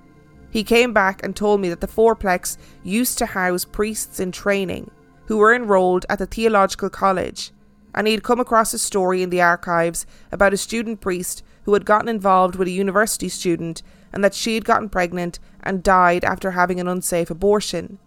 he 0.50 0.64
came 0.64 0.94
back 0.94 1.24
and 1.24 1.36
told 1.36 1.62
me 1.62 1.70
that 1.70 1.80
the 1.80 1.88
fourplex 1.88 2.58
used 2.84 3.18
to 3.18 3.26
house 3.26 3.64
priests 3.64 4.20
in 4.20 4.32
training 4.32 4.92
who 5.28 5.38
were 5.38 5.56
enrolled 5.56 6.06
at 6.10 6.20
the 6.20 6.26
theological 6.26 6.90
college, 6.90 7.52
and 7.96 8.08
he 8.08 8.14
had 8.14 8.24
come 8.24 8.42
across 8.42 8.74
a 8.74 8.80
story 8.80 9.24
in 9.24 9.30
the 9.30 9.42
archives 9.42 10.06
about 10.32 10.54
a 10.54 10.58
student 10.58 11.00
priest 11.00 11.44
who 11.64 11.74
had 11.74 11.86
gotten 11.86 12.10
involved 12.10 12.56
with 12.56 12.68
a 12.68 12.72
university 12.72 13.30
student 13.30 13.82
and 14.12 14.22
that 14.22 14.34
she 14.34 14.56
had 14.56 14.66
gotten 14.66 14.90
pregnant 14.90 15.40
and 15.62 15.82
died 15.82 16.26
after 16.26 16.52
having 16.52 16.80
an 16.80 16.90
unsafe 16.90 17.30
abortion. 17.30 18.00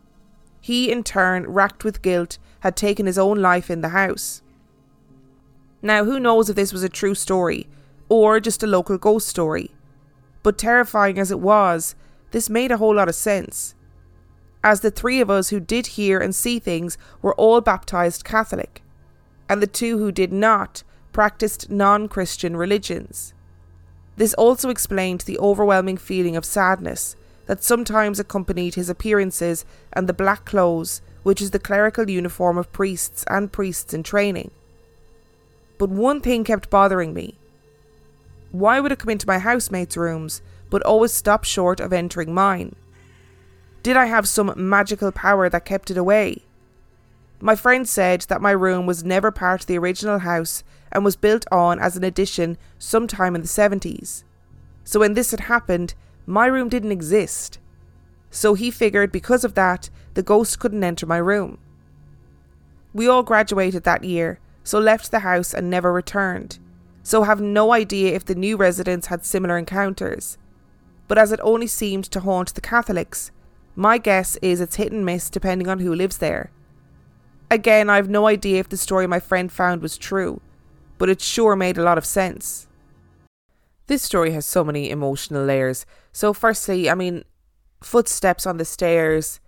He, 0.61 0.91
in 0.93 1.03
turn, 1.03 1.47
racked 1.47 1.85
with 1.85 2.03
guilt, 2.03 2.39
had 2.61 2.77
taken 2.77 3.07
his 3.07 3.19
own 3.19 3.41
life 3.41 3.71
in 3.71 3.81
the 3.81 3.91
house. 3.91 4.43
Now, 5.87 6.05
who 6.05 6.19
knows 6.19 6.51
if 6.51 6.57
this 6.57 6.73
was 6.73 6.83
a 6.83 6.89
true 6.89 7.15
story 7.15 7.69
or 8.09 8.41
just 8.41 8.65
a 8.65 8.67
local 8.67 8.99
ghost 8.99 9.29
story? 9.29 9.71
But 10.43 10.59
terrifying 10.59 11.17
as 11.17 11.31
it 11.31 11.39
was, 11.39 11.95
this 12.33 12.51
made 12.51 12.73
a 12.73 12.79
whole 12.79 12.97
lot 12.97 13.09
of 13.09 13.15
sense 13.15 13.77
as 14.65 14.81
the 14.81 14.91
three 14.91 15.21
of 15.21 15.31
us 15.31 15.51
who 15.51 15.61
did 15.61 15.87
hear 15.87 16.19
and 16.19 16.35
see 16.35 16.59
things 16.59 16.99
were 17.23 17.37
all 17.37 17.61
baptized 17.61 18.25
Catholic, 18.25 18.83
and 19.49 19.63
the 19.63 19.69
two 19.69 19.99
who 19.99 20.11
did 20.11 20.33
not 20.33 20.83
practiced 21.13 21.71
non 21.71 22.09
Christian 22.09 22.57
religions. 22.57 23.33
This 24.17 24.35
also 24.35 24.71
explained 24.71 25.21
the 25.21 25.39
overwhelming 25.39 25.99
feeling 25.99 26.35
of 26.35 26.45
sadness 26.45 27.15
that 27.47 27.63
sometimes 27.63 28.19
accompanied 28.19 28.75
his 28.75 28.89
appearances 28.89 29.65
and 29.93 30.09
the 30.09 30.13
black 30.13 30.45
clothes, 30.45 31.01
which 31.23 31.41
is 31.41 31.53
the 31.53 31.61
clerical 31.61 32.11
uniform 32.11 32.59
of 32.59 32.73
priests 32.73 33.25
and 33.29 33.53
priests 33.53 33.95
in 33.95 34.03
training. 34.03 34.51
But 35.79 35.91
one 35.91 36.21
thing 36.21 36.45
kept 36.45 36.71
bothering 36.71 37.13
me. 37.13 37.39
Why 38.51 38.81
would 38.81 38.93
it 38.93 38.99
come 38.99 39.11
into 39.11 39.27
my 39.27 39.39
housemates' 39.39 39.97
rooms, 39.97 40.41
but 40.71 40.83
always 40.83 41.13
stop 41.13 41.45
short 41.45 41.81
of 41.81 41.93
entering 41.93 42.33
mine? 42.33 42.75
Did 43.83 43.97
I 43.97 44.07
have 44.07 44.27
some 44.27 44.53
magical 44.57 45.13
power 45.13 45.49
that 45.49 45.65
kept 45.65 45.91
it 45.91 45.99
away? 45.99 46.45
My 47.41 47.55
friend 47.55 47.87
said 47.87 48.23
that 48.23 48.41
my 48.41 48.51
room 48.51 48.87
was 48.87 49.05
never 49.05 49.31
part 49.31 49.61
of 49.61 49.67
the 49.67 49.79
original 49.79 50.21
house 50.21 50.65
and 50.91 51.05
was 51.05 51.17
built 51.17 51.45
on 51.53 51.79
as 51.79 51.97
an 51.97 52.05
addition 52.05 52.57
sometime 52.79 53.35
in 53.35 53.43
the 53.43 53.49
70s. 53.49 54.25
So 54.85 55.01
when 55.01 55.15
this 55.15 55.33
had 55.33 55.41
happened, 55.41 55.95
my 56.25 56.47
room 56.47 56.69
didn't 56.69 56.93
exist. 56.93 57.59
So 58.31 58.55
he 58.55 58.71
figured 58.71 59.13
because 59.13 59.45
of 59.45 59.55
that, 59.55 59.91
the 60.15 60.23
ghost 60.23 60.59
couldn't 60.59 60.83
enter 60.83 61.07
my 61.07 61.19
room. 61.19 61.59
We 62.95 63.07
all 63.07 63.23
graduated 63.23 63.85
that 63.85 64.05
year, 64.05 64.41
so 64.67 64.81
left 64.81 65.13
the 65.13 65.21
house 65.21 65.55
and 65.55 65.71
never 65.71 65.93
returned, 65.93 66.59
so 67.05 67.23
have 67.23 67.41
no 67.41 67.73
idea 67.73 68.13
if 68.17 68.25
the 68.25 68.35
new 68.35 68.57
residents 68.57 69.07
had 69.07 69.25
similar 69.25 69.57
encounters. 69.57 70.39
But 71.07 71.19
as 71.19 71.31
it 71.31 71.39
only 71.45 71.69
seemed 71.69 72.05
to 72.07 72.19
haunt 72.19 72.53
the 72.53 72.61
Catholics, 72.61 73.31
my 73.77 73.97
guess 73.97 74.35
is 74.43 74.61
it's 74.61 74.75
hit 74.75 74.91
and 74.91 75.07
miss 75.07 75.31
depending 75.31 75.69
on 75.69 75.79
who 75.79 75.95
lives 75.95 76.19
there. 76.19 76.51
Again, 77.49 77.89
I 77.89 77.95
have 77.95 78.11
no 78.11 78.27
idea 78.27 78.59
if 78.59 78.69
the 78.69 78.77
story 78.77 79.07
my 79.07 79.21
friend 79.21 79.53
found 79.53 79.83
was 79.83 79.97
true, 79.97 80.41
but 80.99 81.09
it 81.09 81.21
sure 81.21 81.55
made 81.55 81.79
a 81.79 81.85
lot 81.85 81.97
of 81.97 82.05
sense. 82.05 82.67
This 83.87 84.03
story 84.03 84.33
has 84.33 84.45
so 84.45 84.65
many 84.65 84.91
emotional 84.91 85.45
layers. 85.45 85.87
So, 86.11 86.33
firstly, 86.33 86.91
I 86.91 86.97
mean, 86.97 87.23
footsteps 87.81 88.47
on 88.47 88.57
the 88.57 88.65
stairs, 88.65 89.39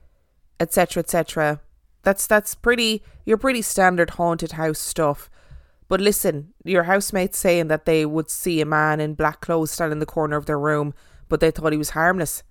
etc., 0.61 1.01
etc. 1.01 1.61
That's 2.09 2.27
that's 2.27 2.55
pretty. 2.55 3.03
You're 3.27 3.37
pretty 3.37 3.61
standard 3.61 4.09
haunted 4.09 4.53
house 4.53 4.79
stuff. 4.79 5.29
But 5.89 6.01
listen, 6.01 6.55
your 6.65 6.85
housemates 6.85 7.37
saying 7.37 7.69
that 7.69 7.85
they 7.85 8.07
would 8.07 8.31
see 8.31 8.63
a 8.63 8.65
man 8.65 8.99
in 8.99 9.13
black 9.13 9.43
clothes 9.43 9.73
stand 9.73 9.93
in 9.93 9.99
the 9.99 10.07
corner 10.07 10.39
of 10.39 10.47
their 10.47 10.59
room, 10.59 10.95
but 11.29 11.41
they 11.41 11.51
thought 11.51 11.73
he 11.73 11.77
was 11.77 11.91
harmless. 11.91 12.43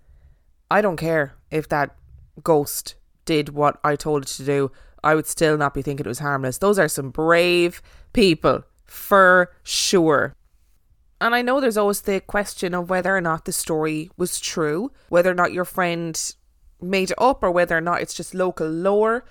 I 0.69 0.81
don't 0.81 0.95
care 0.97 1.33
if 1.49 1.67
that 1.69 1.95
ghost 2.43 2.93
did 3.25 3.49
what 3.49 3.79
I 3.83 3.95
told 3.95 4.25
it 4.25 4.27
to 4.27 4.45
do. 4.45 4.71
I 5.03 5.15
would 5.15 5.25
still 5.25 5.57
not 5.57 5.73
be 5.73 5.81
thinking 5.81 6.05
it 6.05 6.07
was 6.07 6.19
harmless. 6.19 6.59
Those 6.59 6.77
are 6.77 6.87
some 6.87 7.09
brave 7.09 7.81
people, 8.13 8.61
for 8.85 9.51
sure. 9.63 10.35
And 11.19 11.33
I 11.33 11.41
know 11.41 11.59
there's 11.59 11.77
always 11.77 12.01
the 12.01 12.21
question 12.21 12.75
of 12.75 12.91
whether 12.91 13.17
or 13.17 13.21
not 13.21 13.45
the 13.45 13.51
story 13.51 14.11
was 14.17 14.39
true, 14.39 14.91
whether 15.09 15.31
or 15.31 15.33
not 15.33 15.51
your 15.51 15.65
friend 15.65 16.15
made 16.79 17.09
it 17.09 17.17
up, 17.17 17.41
or 17.41 17.49
whether 17.49 17.75
or 17.75 17.81
not 17.81 18.03
it's 18.03 18.13
just 18.13 18.35
local 18.35 18.67
lore. 18.67 19.25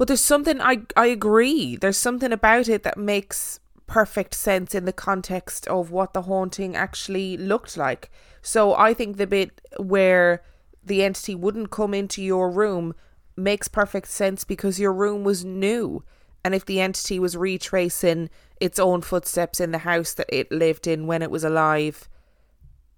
But 0.00 0.08
there's 0.08 0.22
something 0.22 0.62
I 0.62 0.78
I 0.96 1.08
agree. 1.08 1.76
There's 1.76 1.98
something 1.98 2.32
about 2.32 2.70
it 2.70 2.84
that 2.84 2.96
makes 2.96 3.60
perfect 3.86 4.32
sense 4.32 4.74
in 4.74 4.86
the 4.86 4.94
context 4.94 5.66
of 5.66 5.90
what 5.90 6.14
the 6.14 6.22
haunting 6.22 6.74
actually 6.74 7.36
looked 7.36 7.76
like. 7.76 8.10
So 8.40 8.74
I 8.74 8.94
think 8.94 9.18
the 9.18 9.26
bit 9.26 9.60
where 9.76 10.42
the 10.82 11.02
entity 11.02 11.34
wouldn't 11.34 11.70
come 11.70 11.92
into 11.92 12.22
your 12.22 12.50
room 12.50 12.94
makes 13.36 13.68
perfect 13.68 14.08
sense 14.08 14.42
because 14.42 14.80
your 14.80 14.94
room 14.94 15.22
was 15.22 15.44
new. 15.44 16.02
And 16.42 16.54
if 16.54 16.64
the 16.64 16.80
entity 16.80 17.18
was 17.18 17.36
retracing 17.36 18.30
its 18.58 18.78
own 18.78 19.02
footsteps 19.02 19.60
in 19.60 19.70
the 19.70 19.84
house 19.84 20.14
that 20.14 20.34
it 20.34 20.50
lived 20.50 20.86
in 20.86 21.08
when 21.08 21.20
it 21.20 21.30
was 21.30 21.44
alive, 21.44 22.08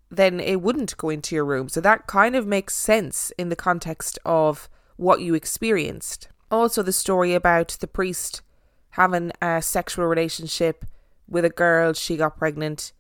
then 0.09 0.39
it 0.39 0.63
wouldn't 0.63 0.97
go 0.99 1.09
into 1.09 1.35
your 1.35 1.47
room. 1.47 1.69
So 1.69 1.81
that 1.81 2.07
kind 2.07 2.37
of 2.37 2.47
makes 2.47 2.77
sense 2.77 3.33
in 3.37 3.49
the 3.49 3.57
context 3.57 4.21
of 4.25 4.69
what 4.95 5.21
you 5.21 5.35
experienced. 5.35 6.29
Also, 6.53 6.83
the 6.83 6.93
story 6.93 7.33
about 7.33 7.69
the 7.81 7.87
priest 7.87 8.43
having 8.91 9.33
a 9.41 9.63
sexual 9.63 10.05
relationship 10.05 10.85
with 11.27 11.47
a 11.47 11.51
girl, 11.51 11.95
she 11.95 12.19
got 12.19 12.37
pregnant, 12.37 12.93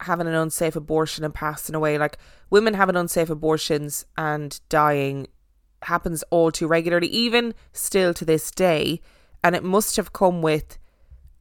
having 0.00 0.28
an 0.28 0.34
unsafe 0.34 0.76
abortion 0.76 1.24
and 1.24 1.34
passing 1.34 1.74
away. 1.74 1.98
Like 1.98 2.18
women 2.50 2.74
having 2.74 2.94
unsafe 2.94 3.30
abortions 3.30 4.06
and 4.16 4.60
dying 4.68 5.26
happens 5.82 6.22
all 6.30 6.52
too 6.52 6.68
regularly, 6.68 7.08
even 7.08 7.52
still 7.72 8.14
to 8.14 8.24
this 8.24 8.52
day. 8.52 9.00
And 9.42 9.56
it 9.56 9.64
must 9.64 9.96
have 9.96 10.12
come 10.12 10.40
with 10.40 10.78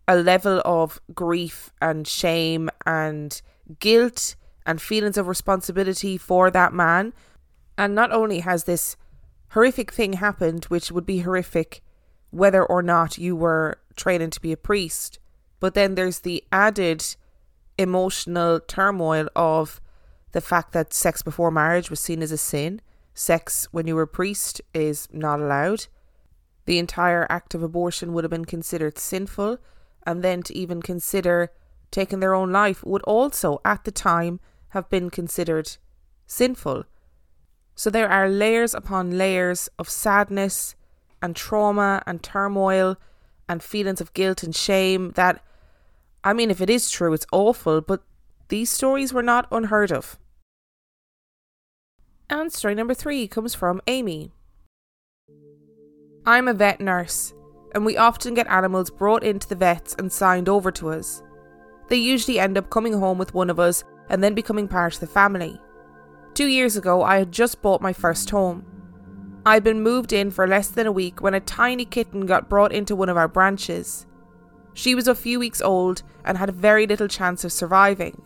a 0.08 0.16
level 0.16 0.60
of 0.66 1.00
grief 1.14 1.72
and 1.80 2.08
shame 2.08 2.72
and 2.84 3.40
guilt 3.80 4.36
and 4.66 4.82
feelings 4.82 5.18
of 5.18 5.28
responsibility 5.28 6.18
for 6.18 6.50
that 6.50 6.74
man. 6.74 7.14
And 7.78 7.94
not 7.94 8.12
only 8.12 8.40
has 8.40 8.64
this 8.64 8.98
horrific 9.50 9.92
thing 9.92 10.14
happened, 10.14 10.66
which 10.66 10.92
would 10.92 11.06
be 11.06 11.20
horrific 11.20 11.82
whether 12.30 12.64
or 12.64 12.82
not 12.82 13.18
you 13.18 13.36
were 13.36 13.80
training 13.96 14.30
to 14.32 14.42
be 14.42 14.52
a 14.52 14.58
priest, 14.58 15.20
but 15.60 15.74
then 15.74 15.96
there's 15.96 16.20
the 16.20 16.44
added 16.52 17.16
emotional 17.78 18.60
turmoil 18.60 19.28
of 19.36 19.82
the 20.32 20.42
fact 20.42 20.74
that 20.74 20.94
sex 20.94 21.22
before 21.22 21.52
marriage 21.52 21.90
was 21.90 22.00
seen 22.00 22.22
as 22.22 22.32
a 22.32 22.38
sin. 22.38 22.82
Sex 23.14 23.68
when 23.72 23.88
you 23.88 23.96
were 23.96 24.04
a 24.04 24.08
priest 24.08 24.62
is 24.74 25.08
not 25.12 25.40
allowed. 25.40 25.88
The 26.66 26.78
entire 26.78 27.26
act 27.30 27.56
of 27.56 27.64
abortion 27.64 28.14
would 28.14 28.24
have 28.24 28.32
been 28.32 28.46
considered 28.46 29.00
sinful 29.00 29.58
and 30.06 30.24
then 30.24 30.44
to 30.44 30.56
even 30.56 30.82
consider 30.82 31.52
taking 31.92 32.20
their 32.20 32.34
own 32.34 32.52
life 32.52 32.84
would 32.84 33.02
also, 33.04 33.60
at 33.66 33.84
the 33.84 33.92
time, 33.92 34.40
have 34.70 34.90
been 34.90 35.10
considered 35.10 35.78
sinful. 36.26 36.84
So 37.78 37.92
there 37.92 38.10
are 38.10 38.28
layers 38.28 38.74
upon 38.74 39.20
layers 39.20 39.70
of 39.78 39.88
sadness 39.88 40.76
and 41.22 41.36
trauma 41.36 42.02
and 42.08 42.24
turmoil 42.24 42.98
and 43.48 43.62
feelings 43.62 44.02
of 44.02 44.14
guilt 44.14 44.42
and 44.42 44.56
shame 44.56 45.12
that, 45.12 45.44
I 46.24 46.34
mean, 46.34 46.50
if 46.50 46.60
it 46.60 46.72
is 46.72 46.90
true, 46.90 47.14
it's 47.14 47.28
awful, 47.32 47.82
but 47.82 48.02
these 48.48 48.72
stories 48.72 49.14
were 49.14 49.22
not 49.22 49.48
unheard 49.52 49.92
of. 49.92 50.18
And 52.32 52.52
story 52.52 52.74
number 52.74 52.96
three 52.96 53.28
comes 53.28 53.54
from 53.54 53.80
Amy. 53.86 54.32
I'm 56.26 56.48
a 56.48 56.56
vet 56.56 56.82
nurse 56.82 57.32
and 57.76 57.86
we 57.86 57.96
often 57.96 58.34
get 58.34 58.48
animals 58.48 58.90
brought 58.90 59.24
into 59.24 59.48
the 59.48 59.56
vets 59.56 59.96
and 60.00 60.12
signed 60.12 60.50
over 60.50 60.72
to 60.72 60.90
us. 60.90 61.22
They 61.90 61.98
usually 61.98 62.40
end 62.40 62.58
up 62.58 62.72
coming 62.72 62.94
home 62.94 63.20
with 63.20 63.36
one 63.36 63.52
of 63.52 63.60
us 63.60 63.84
and 64.10 64.24
then 64.24 64.34
becoming 64.34 64.68
part 64.68 64.96
of 64.96 65.00
the 65.00 65.06
family. 65.06 65.62
Two 66.38 66.46
years 66.46 66.78
ago, 66.78 67.02
I 67.02 67.18
had 67.18 67.32
just 67.32 67.64
bought 67.64 67.82
my 67.82 67.94
first 67.94 68.30
home. 68.30 68.64
I 69.44 69.56
had 69.56 69.64
been 69.64 69.82
moved 69.82 70.14
in 70.14 70.30
for 70.30 70.48
less 70.48 70.68
than 70.68 70.86
a 70.86 70.92
week 70.92 71.20
when 71.20 71.34
a 71.34 71.40
tiny 71.40 71.84
kitten 71.84 72.28
got 72.28 72.48
brought 72.48 72.72
into 72.72 72.96
one 72.96 73.10
of 73.10 73.18
our 73.18 73.28
branches. 73.28 74.06
She 74.76 74.94
was 74.94 75.08
a 75.08 75.16
few 75.16 75.40
weeks 75.40 75.64
old 75.64 76.04
and 76.24 76.38
had 76.38 76.52
very 76.52 76.86
little 76.86 77.08
chance 77.08 77.44
of 77.44 77.52
surviving. 77.52 78.22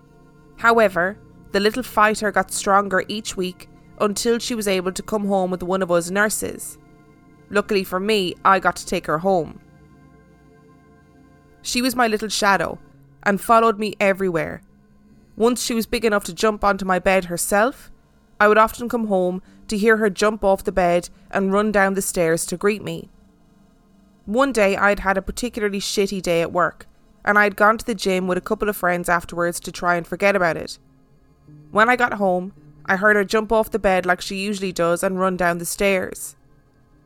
However, 0.57 1.19
the 1.53 1.61
little 1.61 1.83
fighter 1.83 2.33
got 2.33 2.51
stronger 2.51 3.05
each 3.07 3.37
week 3.37 3.69
until 4.01 4.39
she 4.39 4.55
was 4.55 4.67
able 4.67 4.91
to 4.91 5.01
come 5.01 5.25
home 5.27 5.49
with 5.49 5.63
one 5.63 5.81
of 5.81 5.89
us 5.89 6.11
nurses. 6.11 6.77
Luckily 7.49 7.85
for 7.85 8.01
me, 8.01 8.35
I 8.43 8.59
got 8.59 8.75
to 8.75 8.85
take 8.85 9.05
her 9.05 9.19
home. 9.19 9.61
She 11.61 11.81
was 11.81 11.95
my 11.95 12.07
little 12.09 12.27
shadow 12.27 12.77
and 13.23 13.39
followed 13.39 13.79
me 13.79 13.95
everywhere. 14.01 14.63
Once 15.37 15.63
she 15.63 15.73
was 15.73 15.85
big 15.85 16.03
enough 16.03 16.25
to 16.25 16.33
jump 16.33 16.61
onto 16.65 16.83
my 16.83 16.99
bed 16.99 17.23
herself, 17.23 17.89
I 18.41 18.47
would 18.47 18.57
often 18.57 18.89
come 18.89 19.05
home 19.05 19.43
to 19.67 19.77
hear 19.77 19.97
her 19.97 20.09
jump 20.09 20.43
off 20.43 20.63
the 20.63 20.71
bed 20.71 21.09
and 21.29 21.53
run 21.53 21.71
down 21.71 21.93
the 21.93 22.01
stairs 22.01 22.43
to 22.47 22.57
greet 22.57 22.83
me. 22.83 23.07
One 24.25 24.51
day 24.51 24.75
I 24.75 24.89
had 24.89 25.01
had 25.01 25.15
a 25.15 25.21
particularly 25.21 25.79
shitty 25.79 26.23
day 26.23 26.41
at 26.41 26.51
work, 26.51 26.87
and 27.23 27.37
I 27.37 27.43
had 27.43 27.55
gone 27.55 27.77
to 27.77 27.85
the 27.85 27.93
gym 27.93 28.27
with 28.27 28.39
a 28.39 28.41
couple 28.49 28.67
of 28.67 28.75
friends 28.75 29.09
afterwards 29.09 29.59
to 29.59 29.71
try 29.71 29.93
and 29.93 30.07
forget 30.07 30.35
about 30.35 30.57
it. 30.57 30.79
When 31.69 31.87
I 31.87 31.95
got 31.95 32.13
home, 32.13 32.53
I 32.87 32.95
heard 32.95 33.15
her 33.15 33.23
jump 33.23 33.51
off 33.51 33.69
the 33.69 33.77
bed 33.77 34.07
like 34.07 34.21
she 34.21 34.37
usually 34.37 34.71
does 34.71 35.03
and 35.03 35.19
run 35.19 35.37
down 35.37 35.59
the 35.59 35.63
stairs. 35.65 36.35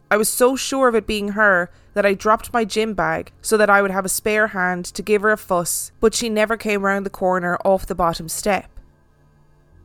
I 0.09 0.15
was 0.15 0.29
so 0.29 0.55
sure 0.55 0.87
of 0.87 0.95
it 0.95 1.05
being 1.05 1.29
her 1.29 1.69
that 1.95 2.05
I 2.05 2.13
dropped 2.13 2.53
my 2.53 2.63
gym 2.63 2.93
bag 2.93 3.33
so 3.41 3.57
that 3.57 3.69
I 3.69 3.81
would 3.81 3.91
have 3.91 4.05
a 4.05 4.09
spare 4.09 4.47
hand 4.47 4.85
to 4.85 5.01
give 5.01 5.21
her 5.21 5.33
a 5.33 5.37
fuss, 5.37 5.91
but 5.99 6.13
she 6.13 6.29
never 6.29 6.55
came 6.55 6.85
round 6.85 7.05
the 7.05 7.09
corner 7.09 7.57
off 7.65 7.87
the 7.87 7.93
bottom 7.93 8.29
step. 8.29 8.69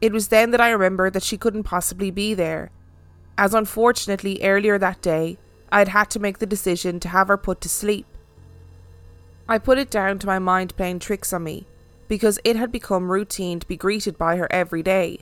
It 0.01 0.13
was 0.13 0.29
then 0.29 0.51
that 0.51 0.61
I 0.61 0.71
remembered 0.71 1.13
that 1.13 1.23
she 1.23 1.37
couldn't 1.37 1.65
possibly 1.65 2.11
be 2.11 2.35
there, 2.35 2.71
as 3.37 3.55
unfortunately 3.55 4.41
earlier 4.43 4.79
that 4.79 5.03
day 5.03 5.39
I 5.71 5.79
had 5.79 5.89
had 5.89 6.11
to 6.11 6.21
make 6.21 6.39
the 6.39 6.47
decision 6.47 7.01
to 7.01 7.09
have 7.09 7.29
her 7.29 7.37
put 7.37 7.61
to 7.63 7.69
sleep. 7.69 8.07
I 9.49 9.59
put 9.59 9.79
it 9.79 9.91
down 9.91 10.19
to 10.21 10.27
my 10.27 10.39
mind 10.39 10.77
playing 10.77 11.01
tricks 11.01 11.33
on 11.33 11.45
me, 11.45 11.67
because 12.09 12.39
it 12.45 12.57
had 12.57 12.73
become 12.73 13.11
routine 13.11 13.61
to 13.61 13.67
be 13.67 13.77
greeted 13.77 14.17
by 14.17 14.37
her 14.37 14.51
every 14.51 14.83
day. 14.83 15.21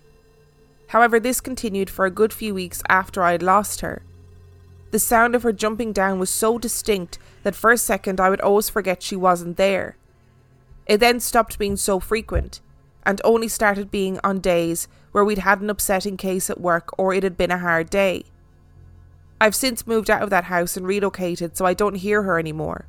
However, 0.88 1.20
this 1.20 1.40
continued 1.40 1.90
for 1.90 2.06
a 2.06 2.10
good 2.10 2.32
few 2.32 2.54
weeks 2.54 2.82
after 2.88 3.22
I 3.22 3.32
had 3.32 3.42
lost 3.42 3.80
her 3.80 4.02
the 4.90 4.98
sound 4.98 5.34
of 5.34 5.42
her 5.42 5.52
jumping 5.52 5.92
down 5.92 6.18
was 6.18 6.30
so 6.30 6.58
distinct 6.58 7.18
that 7.42 7.54
for 7.54 7.70
a 7.70 7.78
second 7.78 8.20
I 8.20 8.30
would 8.30 8.40
always 8.40 8.68
forget 8.68 9.02
she 9.02 9.16
wasn't 9.16 9.56
there. 9.56 9.96
It 10.86 10.98
then 10.98 11.20
stopped 11.20 11.58
being 11.58 11.76
so 11.76 12.00
frequent, 12.00 12.60
and 13.08 13.22
only 13.24 13.48
started 13.48 13.90
being 13.90 14.20
on 14.22 14.38
days 14.38 14.86
where 15.12 15.24
we'd 15.24 15.38
had 15.38 15.62
an 15.62 15.70
upsetting 15.70 16.18
case 16.18 16.50
at 16.50 16.60
work 16.60 16.90
or 16.98 17.14
it 17.14 17.22
had 17.22 17.38
been 17.38 17.50
a 17.50 17.56
hard 17.56 17.88
day. 17.88 18.22
I've 19.40 19.54
since 19.54 19.86
moved 19.86 20.10
out 20.10 20.20
of 20.20 20.28
that 20.28 20.44
house 20.44 20.76
and 20.76 20.86
relocated 20.86 21.56
so 21.56 21.64
I 21.64 21.72
don't 21.72 21.94
hear 21.94 22.24
her 22.24 22.38
anymore. 22.38 22.86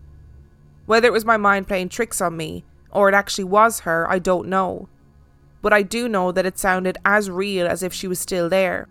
Whether 0.86 1.08
it 1.08 1.14
was 1.14 1.24
my 1.24 1.38
mind 1.38 1.70
playing 1.70 1.88
tricks 1.88 2.20
on 2.20 2.36
me 2.36 2.66
or 2.92 3.08
it 3.08 3.16
actually 3.16 3.46
was 3.46 3.82
her, 3.82 4.12
I 4.12 4.20
don't 4.20 4.50
know. 4.50 4.90
But 5.62 5.72
I 5.72 5.84
do 5.84 6.10
know 6.10 6.34
that 6.34 6.46
it 6.46 6.60
sounded 6.60 6.98
as 7.06 7.30
real 7.30 7.66
as 7.66 7.82
if 7.82 7.94
she 7.94 8.08
was 8.10 8.20
still 8.20 8.50
there. 8.50 8.90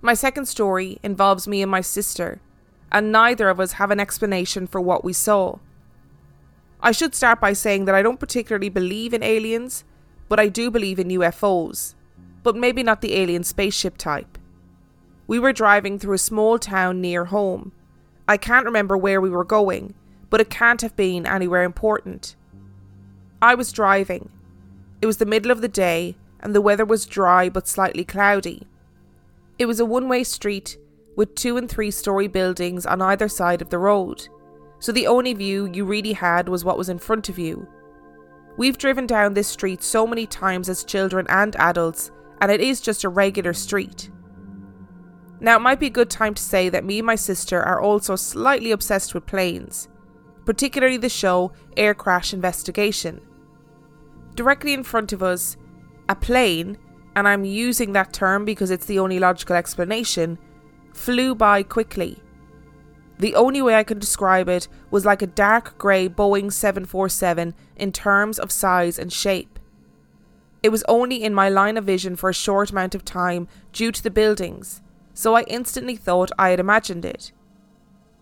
My 0.00 0.14
second 0.14 0.46
story 0.46 0.98
involves 1.02 1.48
me 1.48 1.62
and 1.62 1.70
my 1.70 1.80
sister, 1.80 2.40
and 2.92 3.10
neither 3.10 3.48
of 3.48 3.58
us 3.58 3.72
have 3.72 3.90
an 3.90 3.98
explanation 3.98 4.68
for 4.68 4.80
what 4.80 5.02
we 5.02 5.12
saw. 5.12 5.58
I 6.82 6.90
should 6.90 7.14
start 7.14 7.40
by 7.40 7.52
saying 7.52 7.84
that 7.84 7.94
I 7.94 8.02
don't 8.02 8.18
particularly 8.18 8.68
believe 8.68 9.14
in 9.14 9.22
aliens, 9.22 9.84
but 10.28 10.40
I 10.40 10.48
do 10.48 10.70
believe 10.70 10.98
in 10.98 11.08
UFOs, 11.08 11.94
but 12.42 12.56
maybe 12.56 12.82
not 12.82 13.00
the 13.00 13.14
alien 13.14 13.44
spaceship 13.44 13.96
type. 13.96 14.36
We 15.28 15.38
were 15.38 15.52
driving 15.52 15.98
through 15.98 16.14
a 16.14 16.18
small 16.18 16.58
town 16.58 17.00
near 17.00 17.26
home. 17.26 17.72
I 18.26 18.36
can't 18.36 18.66
remember 18.66 18.96
where 18.96 19.20
we 19.20 19.30
were 19.30 19.44
going, 19.44 19.94
but 20.28 20.40
it 20.40 20.50
can't 20.50 20.80
have 20.80 20.96
been 20.96 21.24
anywhere 21.24 21.62
important. 21.62 22.34
I 23.40 23.54
was 23.54 23.70
driving. 23.70 24.30
It 25.00 25.06
was 25.06 25.18
the 25.18 25.26
middle 25.26 25.52
of 25.52 25.60
the 25.60 25.68
day, 25.68 26.16
and 26.40 26.54
the 26.54 26.60
weather 26.60 26.84
was 26.84 27.06
dry 27.06 27.48
but 27.48 27.68
slightly 27.68 28.04
cloudy. 28.04 28.66
It 29.58 29.66
was 29.66 29.78
a 29.78 29.84
one 29.84 30.08
way 30.08 30.24
street 30.24 30.78
with 31.14 31.36
two 31.36 31.56
and 31.56 31.68
three 31.68 31.92
story 31.92 32.26
buildings 32.26 32.86
on 32.86 33.00
either 33.00 33.28
side 33.28 33.62
of 33.62 33.70
the 33.70 33.78
road, 33.78 34.28
so 34.82 34.90
the 34.90 35.06
only 35.06 35.32
view 35.32 35.70
you 35.72 35.84
really 35.84 36.12
had 36.12 36.48
was 36.48 36.64
what 36.64 36.76
was 36.76 36.88
in 36.88 36.98
front 36.98 37.28
of 37.28 37.38
you. 37.38 37.68
We've 38.56 38.76
driven 38.76 39.06
down 39.06 39.32
this 39.32 39.46
street 39.46 39.80
so 39.80 40.08
many 40.08 40.26
times 40.26 40.68
as 40.68 40.82
children 40.82 41.24
and 41.28 41.54
adults, 41.54 42.10
and 42.40 42.50
it 42.50 42.60
is 42.60 42.80
just 42.80 43.04
a 43.04 43.08
regular 43.08 43.52
street. 43.52 44.10
Now, 45.38 45.54
it 45.54 45.60
might 45.60 45.78
be 45.78 45.86
a 45.86 45.98
good 45.98 46.10
time 46.10 46.34
to 46.34 46.42
say 46.42 46.68
that 46.68 46.84
me 46.84 46.98
and 46.98 47.06
my 47.06 47.14
sister 47.14 47.62
are 47.62 47.80
also 47.80 48.16
slightly 48.16 48.72
obsessed 48.72 49.14
with 49.14 49.24
planes, 49.24 49.88
particularly 50.44 50.96
the 50.96 51.08
show 51.08 51.52
Air 51.76 51.94
Crash 51.94 52.34
Investigation. 52.34 53.20
Directly 54.34 54.72
in 54.72 54.82
front 54.82 55.12
of 55.12 55.22
us, 55.22 55.56
a 56.08 56.16
plane 56.16 56.76
and 57.14 57.28
I'm 57.28 57.44
using 57.44 57.92
that 57.92 58.12
term 58.12 58.44
because 58.44 58.72
it's 58.72 58.86
the 58.86 58.98
only 58.98 59.20
logical 59.20 59.54
explanation, 59.54 60.38
flew 60.92 61.36
by 61.36 61.62
quickly. 61.62 62.18
The 63.18 63.34
only 63.34 63.62
way 63.62 63.74
I 63.74 63.84
could 63.84 63.98
describe 63.98 64.48
it 64.48 64.68
was 64.90 65.04
like 65.04 65.22
a 65.22 65.26
dark 65.26 65.78
grey 65.78 66.08
Boeing 66.08 66.52
747 66.52 67.54
in 67.76 67.92
terms 67.92 68.38
of 68.38 68.50
size 68.50 68.98
and 68.98 69.12
shape. 69.12 69.58
It 70.62 70.70
was 70.70 70.84
only 70.88 71.22
in 71.22 71.34
my 71.34 71.48
line 71.48 71.76
of 71.76 71.84
vision 71.84 72.16
for 72.16 72.30
a 72.30 72.34
short 72.34 72.70
amount 72.70 72.94
of 72.94 73.04
time 73.04 73.48
due 73.72 73.92
to 73.92 74.02
the 74.02 74.10
buildings, 74.10 74.80
so 75.12 75.34
I 75.34 75.42
instantly 75.42 75.96
thought 75.96 76.30
I 76.38 76.50
had 76.50 76.60
imagined 76.60 77.04
it. 77.04 77.32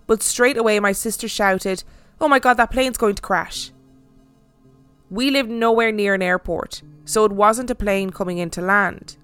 But 0.06 0.22
straight 0.22 0.56
away, 0.56 0.80
my 0.80 0.92
sister 0.92 1.28
shouted, 1.28 1.84
Oh 2.20 2.28
my 2.28 2.38
god, 2.38 2.54
that 2.54 2.70
plane's 2.70 2.98
going 2.98 3.14
to 3.14 3.22
crash. 3.22 3.70
We 5.10 5.30
lived 5.30 5.50
nowhere 5.50 5.92
near 5.92 6.14
an 6.14 6.22
airport, 6.22 6.82
so 7.04 7.24
it 7.24 7.32
wasn't 7.32 7.70
a 7.70 7.74
plane 7.74 8.10
coming 8.10 8.38
in 8.38 8.50
to 8.50 8.60
land. 8.60 9.16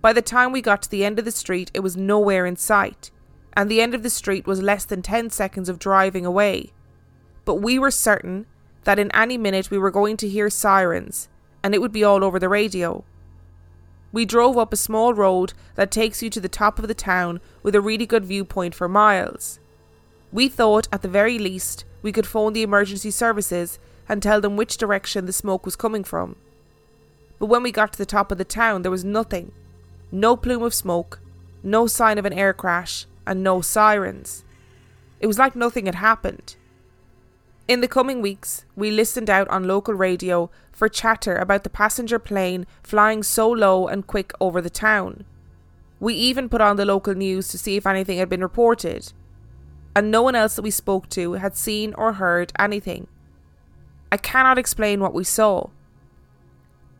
By 0.00 0.12
the 0.12 0.22
time 0.22 0.52
we 0.52 0.60
got 0.60 0.82
to 0.82 0.90
the 0.90 1.04
end 1.04 1.18
of 1.18 1.24
the 1.24 1.30
street, 1.30 1.70
it 1.74 1.80
was 1.80 1.96
nowhere 1.96 2.46
in 2.46 2.56
sight, 2.56 3.10
and 3.54 3.70
the 3.70 3.80
end 3.80 3.94
of 3.94 4.02
the 4.02 4.10
street 4.10 4.46
was 4.46 4.62
less 4.62 4.84
than 4.84 5.02
10 5.02 5.30
seconds 5.30 5.68
of 5.68 5.78
driving 5.78 6.24
away. 6.24 6.72
But 7.44 7.56
we 7.56 7.78
were 7.78 7.90
certain 7.90 8.46
that 8.84 8.98
in 8.98 9.10
any 9.12 9.36
minute 9.38 9.70
we 9.70 9.78
were 9.78 9.90
going 9.90 10.16
to 10.18 10.28
hear 10.28 10.50
sirens, 10.50 11.28
and 11.62 11.74
it 11.74 11.80
would 11.80 11.92
be 11.92 12.04
all 12.04 12.24
over 12.24 12.38
the 12.38 12.48
radio. 12.48 13.04
We 14.12 14.24
drove 14.24 14.58
up 14.58 14.72
a 14.72 14.76
small 14.76 15.14
road 15.14 15.54
that 15.74 15.90
takes 15.90 16.22
you 16.22 16.30
to 16.30 16.40
the 16.40 16.48
top 16.48 16.78
of 16.78 16.88
the 16.88 16.94
town 16.94 17.40
with 17.62 17.74
a 17.74 17.80
really 17.80 18.06
good 18.06 18.24
viewpoint 18.24 18.74
for 18.74 18.88
miles. 18.88 19.58
We 20.32 20.48
thought, 20.48 20.88
at 20.92 21.02
the 21.02 21.08
very 21.08 21.38
least, 21.38 21.84
we 22.02 22.12
could 22.12 22.26
phone 22.26 22.52
the 22.52 22.62
emergency 22.62 23.10
services 23.10 23.78
and 24.08 24.22
tell 24.22 24.40
them 24.40 24.56
which 24.56 24.76
direction 24.76 25.26
the 25.26 25.32
smoke 25.32 25.64
was 25.64 25.76
coming 25.76 26.04
from. 26.04 26.36
But 27.38 27.46
when 27.46 27.62
we 27.62 27.72
got 27.72 27.92
to 27.92 27.98
the 27.98 28.06
top 28.06 28.30
of 28.30 28.38
the 28.38 28.44
town, 28.44 28.82
there 28.82 28.90
was 28.90 29.04
nothing 29.04 29.52
no 30.14 30.36
plume 30.36 30.62
of 30.62 30.74
smoke, 30.74 31.20
no 31.62 31.86
sign 31.86 32.18
of 32.18 32.26
an 32.26 32.34
air 32.34 32.52
crash, 32.52 33.06
and 33.26 33.42
no 33.42 33.60
sirens. 33.60 34.44
It 35.20 35.26
was 35.26 35.38
like 35.38 35.54
nothing 35.54 35.86
had 35.86 35.96
happened. 35.96 36.56
In 37.68 37.80
the 37.80 37.88
coming 37.88 38.20
weeks, 38.20 38.64
we 38.74 38.90
listened 38.90 39.30
out 39.30 39.48
on 39.48 39.64
local 39.64 39.94
radio 39.94 40.50
for 40.72 40.88
chatter 40.88 41.36
about 41.36 41.64
the 41.64 41.70
passenger 41.70 42.18
plane 42.18 42.66
flying 42.82 43.22
so 43.22 43.48
low 43.48 43.86
and 43.86 44.06
quick 44.06 44.32
over 44.40 44.60
the 44.60 44.70
town. 44.70 45.24
We 46.00 46.14
even 46.14 46.48
put 46.48 46.60
on 46.60 46.76
the 46.76 46.84
local 46.84 47.14
news 47.14 47.48
to 47.48 47.58
see 47.58 47.76
if 47.76 47.86
anything 47.86 48.18
had 48.18 48.28
been 48.28 48.40
reported, 48.40 49.12
and 49.94 50.10
no 50.10 50.22
one 50.22 50.34
else 50.34 50.56
that 50.56 50.62
we 50.62 50.70
spoke 50.70 51.08
to 51.10 51.34
had 51.34 51.56
seen 51.56 51.94
or 51.94 52.14
heard 52.14 52.52
anything. 52.58 53.06
I 54.10 54.16
cannot 54.16 54.58
explain 54.58 55.00
what 55.00 55.14
we 55.14 55.22
saw, 55.22 55.68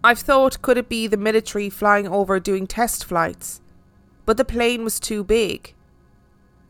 I've 0.05 0.19
thought 0.19 0.63
could 0.63 0.79
it 0.79 0.89
be 0.89 1.07
the 1.07 1.17
military 1.17 1.71
flying 1.71 2.09
over 2.09 2.41
doing 2.41 2.67
test 2.67 3.05
flights? 3.05 3.61
But 4.27 4.37
the 4.37 4.45
plane 4.45 4.83
was 4.83 4.99
too 4.99 5.23
big. 5.23 5.75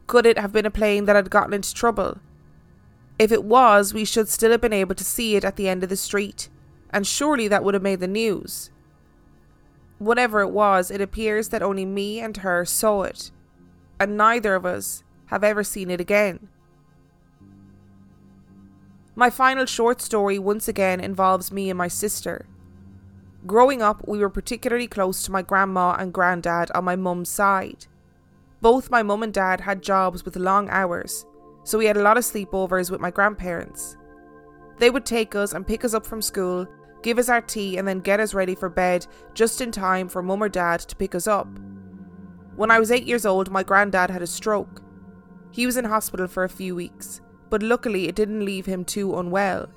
Could 0.06 0.26
it 0.26 0.38
have 0.38 0.52
been 0.52 0.66
a 0.66 0.70
plane 0.70 1.06
that 1.06 1.16
had 1.16 1.30
gotten 1.30 1.54
into 1.54 1.72
trouble? 1.74 2.18
If 3.18 3.30
it 3.30 3.44
was, 3.44 3.94
we 3.94 4.04
should 4.04 4.28
still 4.28 4.50
have 4.50 4.60
been 4.60 4.72
able 4.72 4.94
to 4.94 5.04
see 5.04 5.36
it 5.36 5.44
at 5.44 5.56
the 5.56 5.68
end 5.68 5.82
of 5.82 5.88
the 5.88 5.96
street, 5.96 6.48
and 6.90 7.06
surely 7.06 7.48
that 7.48 7.62
would 7.62 7.74
have 7.74 7.82
made 7.82 8.00
the 8.00 8.08
news. 8.08 8.70
Whatever 9.98 10.40
it 10.40 10.50
was, 10.50 10.90
it 10.90 11.00
appears 11.00 11.50
that 11.50 11.62
only 11.62 11.84
me 11.84 12.20
and 12.20 12.38
her 12.38 12.64
saw 12.64 13.02
it, 13.02 13.30
and 14.00 14.16
neither 14.16 14.54
of 14.54 14.66
us 14.66 15.04
have 15.26 15.44
ever 15.44 15.62
seen 15.62 15.90
it 15.90 16.00
again. 16.00 16.48
My 19.14 19.30
final 19.30 19.66
short 19.66 20.00
story 20.00 20.38
once 20.38 20.68
again 20.68 20.98
involves 20.98 21.52
me 21.52 21.70
and 21.70 21.78
my 21.78 21.88
sister. 21.88 22.46
Growing 23.46 23.82
up, 23.82 24.06
we 24.08 24.18
were 24.18 24.30
particularly 24.30 24.88
close 24.88 25.22
to 25.22 25.32
my 25.32 25.42
grandma 25.42 25.96
and 25.98 26.12
granddad 26.12 26.70
on 26.74 26.84
my 26.84 26.96
mum's 26.96 27.28
side. 27.28 27.86
Both 28.62 28.92
my 28.92 29.02
mum 29.02 29.24
and 29.24 29.34
dad 29.34 29.60
had 29.60 29.82
jobs 29.82 30.24
with 30.24 30.36
long 30.36 30.70
hours, 30.70 31.26
so 31.64 31.78
we 31.78 31.86
had 31.86 31.96
a 31.96 32.02
lot 32.02 32.16
of 32.16 32.22
sleepovers 32.22 32.92
with 32.92 33.00
my 33.00 33.10
grandparents. 33.10 33.96
They 34.78 34.88
would 34.88 35.04
take 35.04 35.34
us 35.34 35.52
and 35.52 35.66
pick 35.66 35.84
us 35.84 35.94
up 35.94 36.06
from 36.06 36.22
school, 36.22 36.68
give 37.02 37.18
us 37.18 37.28
our 37.28 37.40
tea, 37.40 37.76
and 37.76 37.88
then 37.88 37.98
get 37.98 38.20
us 38.20 38.34
ready 38.34 38.54
for 38.54 38.68
bed 38.68 39.04
just 39.34 39.60
in 39.60 39.72
time 39.72 40.08
for 40.08 40.22
mum 40.22 40.40
or 40.40 40.48
dad 40.48 40.78
to 40.80 40.94
pick 40.94 41.16
us 41.16 41.26
up. 41.26 41.48
When 42.54 42.70
I 42.70 42.78
was 42.78 42.92
eight 42.92 43.04
years 43.04 43.26
old, 43.26 43.50
my 43.50 43.64
granddad 43.64 44.10
had 44.10 44.22
a 44.22 44.28
stroke. 44.28 44.80
He 45.50 45.66
was 45.66 45.76
in 45.76 45.84
hospital 45.84 46.28
for 46.28 46.44
a 46.44 46.48
few 46.48 46.76
weeks, 46.76 47.20
but 47.50 47.64
luckily 47.64 48.06
it 48.06 48.14
didn't 48.14 48.44
leave 48.44 48.66
him 48.66 48.84
too 48.84 49.18
unwell. 49.18 49.70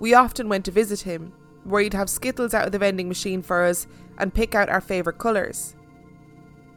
We 0.00 0.12
often 0.12 0.50
went 0.50 0.66
to 0.66 0.70
visit 0.70 1.00
him, 1.00 1.32
where 1.64 1.80
he'd 1.80 1.94
have 1.94 2.10
Skittles 2.10 2.52
out 2.52 2.66
of 2.66 2.72
the 2.72 2.78
vending 2.78 3.08
machine 3.08 3.40
for 3.40 3.64
us 3.64 3.86
and 4.18 4.34
pick 4.34 4.54
out 4.54 4.68
our 4.68 4.82
favourite 4.82 5.18
colours. 5.18 5.75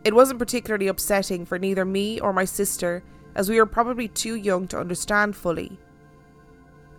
It 0.04 0.16
wasn't 0.16 0.40
particularly 0.40 0.88
upsetting 0.88 1.46
for 1.46 1.60
neither 1.60 1.86
me 1.86 2.20
or 2.20 2.32
my 2.32 2.46
sister, 2.46 3.04
as 3.36 3.50
we 3.50 3.58
were 3.58 3.66
probably 3.66 4.08
too 4.08 4.36
young 4.36 4.68
to 4.70 4.80
understand 4.80 5.36
fully. 5.36 5.78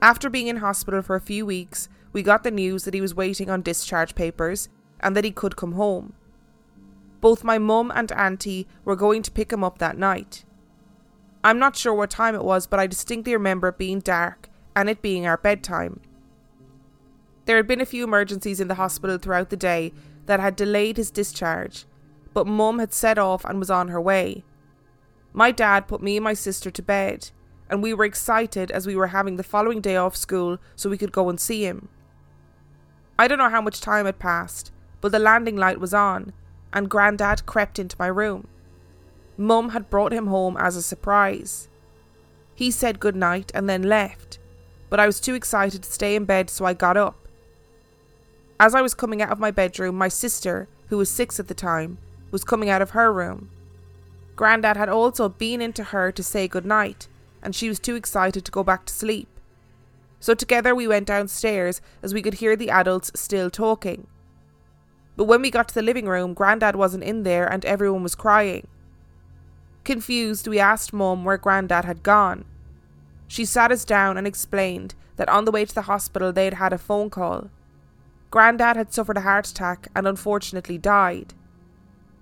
After 0.02 0.30
being 0.30 0.46
in 0.46 0.58
hospital 0.58 1.02
for 1.02 1.16
a 1.16 1.20
few 1.20 1.44
weeks, 1.44 1.88
we 2.12 2.22
got 2.22 2.42
the 2.42 2.50
news 2.50 2.84
that 2.84 2.94
he 2.94 3.00
was 3.00 3.14
waiting 3.14 3.50
on 3.50 3.62
discharge 3.62 4.14
papers 4.14 4.68
and 5.00 5.16
that 5.16 5.24
he 5.24 5.30
could 5.30 5.56
come 5.56 5.72
home. 5.72 6.14
Both 7.20 7.44
my 7.44 7.58
mum 7.58 7.92
and 7.94 8.10
auntie 8.12 8.66
were 8.84 8.96
going 8.96 9.22
to 9.22 9.30
pick 9.30 9.52
him 9.52 9.62
up 9.62 9.78
that 9.78 9.98
night. 9.98 10.44
I'm 11.44 11.58
not 11.58 11.76
sure 11.76 11.94
what 11.94 12.10
time 12.10 12.34
it 12.34 12.44
was, 12.44 12.66
but 12.66 12.80
I 12.80 12.86
distinctly 12.86 13.32
remember 13.32 13.68
it 13.68 13.78
being 13.78 14.00
dark 14.00 14.48
and 14.74 14.88
it 14.88 15.02
being 15.02 15.26
our 15.26 15.36
bedtime. 15.36 16.00
There 17.44 17.56
had 17.56 17.66
been 17.66 17.80
a 17.80 17.86
few 17.86 18.04
emergencies 18.04 18.60
in 18.60 18.68
the 18.68 18.74
hospital 18.74 19.18
throughout 19.18 19.50
the 19.50 19.56
day 19.56 19.92
that 20.26 20.40
had 20.40 20.56
delayed 20.56 20.96
his 20.96 21.10
discharge, 21.10 21.84
but 22.32 22.46
Mum 22.46 22.78
had 22.78 22.92
set 22.92 23.18
off 23.18 23.44
and 23.44 23.58
was 23.58 23.70
on 23.70 23.88
her 23.88 24.00
way. 24.00 24.44
My 25.32 25.50
dad 25.50 25.88
put 25.88 26.02
me 26.02 26.16
and 26.16 26.24
my 26.24 26.34
sister 26.34 26.70
to 26.70 26.82
bed, 26.82 27.30
and 27.68 27.82
we 27.82 27.94
were 27.94 28.04
excited 28.04 28.70
as 28.70 28.86
we 28.86 28.96
were 28.96 29.08
having 29.08 29.36
the 29.36 29.42
following 29.42 29.80
day 29.80 29.96
off 29.96 30.16
school 30.16 30.58
so 30.74 30.90
we 30.90 30.98
could 30.98 31.12
go 31.12 31.28
and 31.28 31.40
see 31.40 31.64
him. 31.64 31.88
I 33.18 33.28
don't 33.28 33.38
know 33.38 33.48
how 33.48 33.60
much 33.60 33.80
time 33.80 34.06
had 34.06 34.18
passed, 34.18 34.72
but 35.00 35.12
the 35.12 35.18
landing 35.18 35.56
light 35.56 35.78
was 35.78 35.94
on, 35.94 36.32
and 36.72 36.90
Grandad 36.90 37.46
crept 37.46 37.78
into 37.78 37.96
my 37.98 38.06
room. 38.06 38.48
Mum 39.36 39.70
had 39.70 39.90
brought 39.90 40.12
him 40.12 40.26
home 40.26 40.56
as 40.56 40.76
a 40.76 40.82
surprise. 40.82 41.68
He 42.54 42.70
said 42.70 43.00
good 43.00 43.16
night 43.16 43.50
and 43.54 43.68
then 43.68 43.82
left, 43.82 44.38
but 44.88 45.00
I 45.00 45.06
was 45.06 45.20
too 45.20 45.34
excited 45.34 45.82
to 45.82 45.92
stay 45.92 46.16
in 46.16 46.24
bed, 46.24 46.50
so 46.50 46.64
I 46.64 46.74
got 46.74 46.96
up. 46.96 47.28
As 48.58 48.74
I 48.74 48.82
was 48.82 48.92
coming 48.92 49.22
out 49.22 49.30
of 49.30 49.38
my 49.38 49.50
bedroom, 49.50 49.96
my 49.96 50.08
sister, 50.08 50.68
who 50.88 50.98
was 50.98 51.10
six 51.10 51.40
at 51.40 51.48
the 51.48 51.54
time, 51.54 51.98
was 52.30 52.44
coming 52.44 52.68
out 52.70 52.82
of 52.82 52.90
her 52.90 53.12
room. 53.12 53.50
Grandad 54.36 54.76
had 54.76 54.88
also 54.88 55.28
been 55.28 55.60
into 55.60 55.84
her 55.84 56.10
to 56.12 56.22
say 56.22 56.48
good 56.48 56.64
night, 56.64 57.08
and 57.42 57.54
she 57.54 57.68
was 57.68 57.78
too 57.78 57.94
excited 57.94 58.44
to 58.44 58.52
go 58.52 58.62
back 58.62 58.86
to 58.86 58.92
sleep. 58.92 59.28
So 60.18 60.34
together 60.34 60.74
we 60.74 60.86
went 60.86 61.06
downstairs 61.06 61.80
as 62.02 62.12
we 62.12 62.22
could 62.22 62.34
hear 62.34 62.56
the 62.56 62.70
adults 62.70 63.10
still 63.14 63.50
talking. 63.50 64.06
But 65.16 65.24
when 65.24 65.42
we 65.42 65.50
got 65.50 65.68
to 65.68 65.74
the 65.74 65.82
living 65.82 66.06
room, 66.06 66.34
Grandad 66.34 66.76
wasn't 66.76 67.04
in 67.04 67.22
there 67.22 67.46
and 67.46 67.64
everyone 67.64 68.02
was 68.02 68.14
crying. 68.14 68.66
Confused, 69.84 70.46
we 70.46 70.58
asked 70.58 70.92
Mum 70.92 71.24
where 71.24 71.38
Grandad 71.38 71.84
had 71.84 72.02
gone. 72.02 72.44
She 73.26 73.44
sat 73.44 73.72
us 73.72 73.84
down 73.84 74.16
and 74.16 74.26
explained 74.26 74.94
that 75.16 75.28
on 75.28 75.44
the 75.44 75.50
way 75.50 75.64
to 75.64 75.74
the 75.74 75.82
hospital 75.82 76.32
they 76.32 76.44
had 76.44 76.54
had 76.54 76.72
a 76.72 76.78
phone 76.78 77.10
call. 77.10 77.50
Grandad 78.30 78.76
had 78.76 78.92
suffered 78.92 79.16
a 79.16 79.22
heart 79.22 79.48
attack 79.48 79.88
and 79.94 80.06
unfortunately 80.06 80.78
died. 80.78 81.34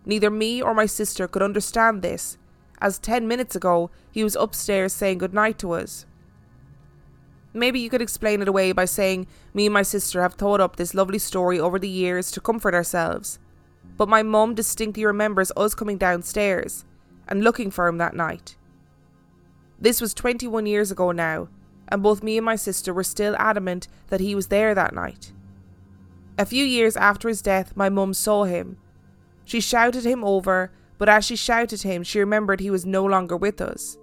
Neither 0.08 0.30
me 0.30 0.62
or 0.62 0.72
my 0.72 0.86
sister 0.86 1.28
could 1.28 1.42
understand 1.42 2.00
this, 2.00 2.38
as 2.80 2.98
ten 2.98 3.28
minutes 3.28 3.54
ago 3.54 3.90
he 4.10 4.24
was 4.24 4.36
upstairs 4.36 4.94
saying 4.94 5.18
goodnight 5.18 5.58
to 5.58 5.72
us. 5.72 6.06
Maybe 7.52 7.78
you 7.78 7.90
could 7.90 8.00
explain 8.00 8.40
it 8.40 8.48
away 8.48 8.72
by 8.72 8.86
saying 8.86 9.26
me 9.52 9.66
and 9.66 9.74
my 9.74 9.82
sister 9.82 10.22
have 10.22 10.32
thought 10.32 10.62
up 10.62 10.76
this 10.76 10.94
lovely 10.94 11.18
story 11.18 11.60
over 11.60 11.78
the 11.78 11.90
years 11.90 12.30
to 12.30 12.40
comfort 12.40 12.72
ourselves. 12.72 13.38
But 13.98 14.08
my 14.08 14.22
mum 14.22 14.54
distinctly 14.54 15.04
remembers 15.04 15.52
us 15.58 15.74
coming 15.74 15.98
downstairs 15.98 16.86
and 17.26 17.44
looking 17.44 17.70
for 17.70 17.86
him 17.86 17.98
that 17.98 18.16
night. 18.16 18.56
This 19.78 20.00
was 20.00 20.14
21 20.14 20.64
years 20.64 20.90
ago 20.90 21.12
now, 21.12 21.48
and 21.88 22.02
both 22.02 22.22
me 22.22 22.38
and 22.38 22.46
my 22.46 22.56
sister 22.56 22.94
were 22.94 23.04
still 23.04 23.36
adamant 23.38 23.88
that 24.06 24.20
he 24.20 24.34
was 24.34 24.46
there 24.46 24.74
that 24.74 24.94
night. 24.94 25.32
A 26.38 26.46
few 26.46 26.64
years 26.64 26.96
after 26.96 27.28
his 27.28 27.42
death, 27.42 27.76
my 27.76 27.90
mum 27.90 28.14
saw 28.14 28.44
him 28.44 28.78
she 29.48 29.60
shouted 29.60 30.04
him 30.04 30.22
over, 30.24 30.70
but 30.98 31.08
as 31.08 31.24
she 31.24 31.34
shouted 31.34 31.80
him, 31.80 32.02
she 32.02 32.20
remembered 32.20 32.60
he 32.60 32.70
was 32.70 32.84
no 32.84 33.02
longer 33.02 33.34
with 33.34 33.62
us. 33.62 33.96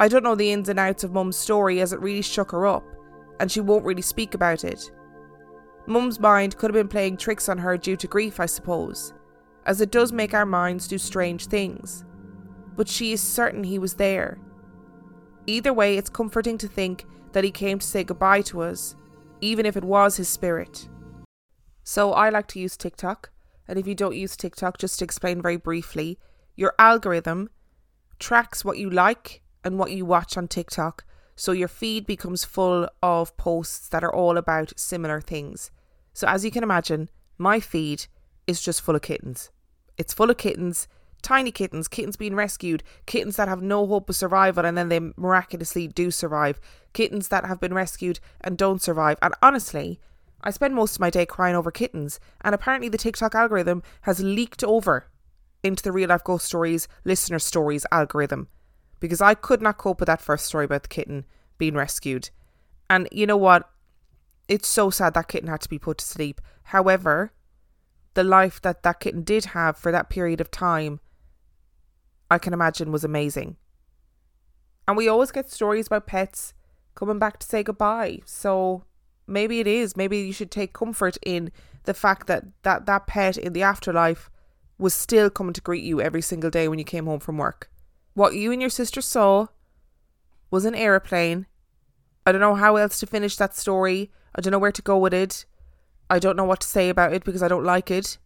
I 0.00 0.08
don't 0.08 0.22
know 0.22 0.34
the 0.34 0.50
ins 0.50 0.70
and 0.70 0.78
outs 0.78 1.04
of 1.04 1.12
Mum's 1.12 1.36
story 1.36 1.82
as 1.82 1.92
it 1.92 2.00
really 2.00 2.22
shook 2.22 2.52
her 2.52 2.66
up, 2.66 2.82
and 3.38 3.52
she 3.52 3.60
won't 3.60 3.84
really 3.84 4.00
speak 4.00 4.32
about 4.32 4.64
it. 4.64 4.90
Mum's 5.86 6.18
mind 6.18 6.56
could 6.56 6.70
have 6.70 6.80
been 6.80 6.88
playing 6.88 7.18
tricks 7.18 7.46
on 7.50 7.58
her 7.58 7.76
due 7.76 7.94
to 7.96 8.06
grief, 8.06 8.40
I 8.40 8.46
suppose, 8.46 9.12
as 9.66 9.82
it 9.82 9.90
does 9.90 10.12
make 10.12 10.32
our 10.32 10.46
minds 10.46 10.88
do 10.88 10.96
strange 10.96 11.44
things. 11.48 12.06
But 12.74 12.88
she 12.88 13.12
is 13.12 13.20
certain 13.20 13.64
he 13.64 13.78
was 13.78 13.96
there. 13.96 14.38
Either 15.46 15.74
way, 15.74 15.98
it's 15.98 16.08
comforting 16.08 16.56
to 16.56 16.68
think 16.68 17.04
that 17.32 17.44
he 17.44 17.50
came 17.50 17.80
to 17.80 17.86
say 17.86 18.02
goodbye 18.02 18.40
to 18.42 18.62
us, 18.62 18.96
even 19.42 19.66
if 19.66 19.76
it 19.76 19.84
was 19.84 20.16
his 20.16 20.30
spirit. 20.30 20.88
So 21.84 22.14
I 22.14 22.30
like 22.30 22.46
to 22.48 22.60
use 22.60 22.78
TikTok 22.78 23.28
and 23.68 23.78
if 23.78 23.86
you 23.86 23.94
don't 23.94 24.16
use 24.16 24.36
TikTok, 24.36 24.78
just 24.78 24.98
to 24.98 25.04
explain 25.04 25.42
very 25.42 25.56
briefly, 25.56 26.18
your 26.56 26.74
algorithm 26.78 27.50
tracks 28.18 28.64
what 28.64 28.78
you 28.78 28.90
like 28.90 29.42
and 29.62 29.78
what 29.78 29.92
you 29.92 30.04
watch 30.04 30.36
on 30.36 30.48
TikTok. 30.48 31.04
So 31.36 31.52
your 31.52 31.68
feed 31.68 32.06
becomes 32.06 32.44
full 32.44 32.88
of 33.02 33.36
posts 33.36 33.88
that 33.90 34.02
are 34.02 34.12
all 34.12 34.36
about 34.36 34.72
similar 34.76 35.20
things. 35.20 35.70
So 36.12 36.26
as 36.26 36.44
you 36.44 36.50
can 36.50 36.64
imagine, 36.64 37.10
my 37.36 37.60
feed 37.60 38.06
is 38.46 38.60
just 38.60 38.80
full 38.80 38.96
of 38.96 39.02
kittens. 39.02 39.50
It's 39.96 40.14
full 40.14 40.30
of 40.30 40.38
kittens, 40.38 40.88
tiny 41.22 41.52
kittens, 41.52 41.86
kittens 41.86 42.16
being 42.16 42.34
rescued, 42.34 42.82
kittens 43.06 43.36
that 43.36 43.48
have 43.48 43.62
no 43.62 43.86
hope 43.86 44.08
of 44.08 44.16
survival 44.16 44.64
and 44.64 44.76
then 44.76 44.88
they 44.88 45.00
miraculously 45.16 45.86
do 45.86 46.10
survive, 46.10 46.60
kittens 46.92 47.28
that 47.28 47.44
have 47.44 47.60
been 47.60 47.74
rescued 47.74 48.18
and 48.40 48.56
don't 48.56 48.82
survive. 48.82 49.18
And 49.22 49.34
honestly, 49.42 50.00
I 50.42 50.50
spend 50.50 50.74
most 50.74 50.96
of 50.96 51.00
my 51.00 51.10
day 51.10 51.26
crying 51.26 51.56
over 51.56 51.70
kittens, 51.70 52.20
and 52.42 52.54
apparently 52.54 52.88
the 52.88 52.98
TikTok 52.98 53.34
algorithm 53.34 53.82
has 54.02 54.22
leaked 54.22 54.62
over 54.62 55.06
into 55.62 55.82
the 55.82 55.92
real 55.92 56.08
life 56.08 56.24
ghost 56.24 56.46
stories, 56.46 56.86
listener 57.04 57.38
stories 57.38 57.84
algorithm. 57.90 58.48
Because 59.00 59.20
I 59.20 59.34
could 59.34 59.62
not 59.62 59.78
cope 59.78 60.00
with 60.00 60.06
that 60.06 60.20
first 60.20 60.46
story 60.46 60.64
about 60.64 60.82
the 60.82 60.88
kitten 60.88 61.24
being 61.56 61.74
rescued. 61.74 62.30
And 62.88 63.08
you 63.10 63.26
know 63.26 63.36
what? 63.36 63.68
It's 64.48 64.68
so 64.68 64.90
sad 64.90 65.14
that 65.14 65.28
kitten 65.28 65.48
had 65.48 65.60
to 65.62 65.68
be 65.68 65.78
put 65.78 65.98
to 65.98 66.04
sleep. 66.04 66.40
However, 66.64 67.32
the 68.14 68.24
life 68.24 68.60
that 68.62 68.82
that 68.82 69.00
kitten 69.00 69.22
did 69.22 69.46
have 69.46 69.76
for 69.76 69.92
that 69.92 70.08
period 70.08 70.40
of 70.40 70.50
time, 70.50 71.00
I 72.30 72.38
can 72.38 72.52
imagine 72.52 72.92
was 72.92 73.04
amazing. 73.04 73.56
And 74.86 74.96
we 74.96 75.08
always 75.08 75.30
get 75.30 75.50
stories 75.50 75.88
about 75.88 76.06
pets 76.06 76.54
coming 76.94 77.18
back 77.18 77.38
to 77.38 77.46
say 77.46 77.62
goodbye. 77.62 78.20
So 78.24 78.84
maybe 79.28 79.60
it 79.60 79.66
is. 79.66 79.96
Maybe 79.96 80.18
you 80.18 80.32
should 80.32 80.50
take 80.50 80.72
comfort 80.72 81.16
in 81.24 81.52
the 81.84 81.94
fact 81.94 82.26
that 82.26 82.44
that, 82.62 82.86
that 82.86 83.06
pet 83.06 83.36
in 83.36 83.52
the 83.52 83.62
afterlife 83.62 84.30
was 84.78 84.94
still 84.94 85.28
coming 85.28 85.52
to 85.52 85.60
greet 85.60 85.82
you 85.82 86.00
every 86.00 86.22
single 86.22 86.50
day 86.50 86.68
when 86.68 86.78
you 86.78 86.84
came 86.84 87.06
home 87.06 87.20
from 87.20 87.38
work. 87.38 87.70
What 88.14 88.34
you 88.34 88.52
and 88.52 88.60
your 88.60 88.70
sister 88.70 89.00
saw 89.00 89.46
was 90.50 90.64
an 90.64 90.74
aeroplane. 90.74 91.46
I 92.26 92.32
don't 92.32 92.40
know 92.40 92.54
how 92.54 92.76
else 92.76 92.98
to 93.00 93.06
finish 93.06 93.36
that 93.36 93.56
story. 93.56 94.10
I 94.34 94.40
don't 94.40 94.52
know 94.52 94.58
where 94.58 94.72
to 94.72 94.82
go 94.82 94.98
with 94.98 95.14
it. 95.14 95.46
I 96.10 96.18
don't 96.18 96.36
know 96.36 96.44
what 96.44 96.60
to 96.60 96.68
say 96.68 96.88
about 96.88 97.12
it 97.12 97.24
because 97.24 97.42
I 97.42 97.48
don't 97.48 97.64
like 97.64 97.90
it. 97.90 98.18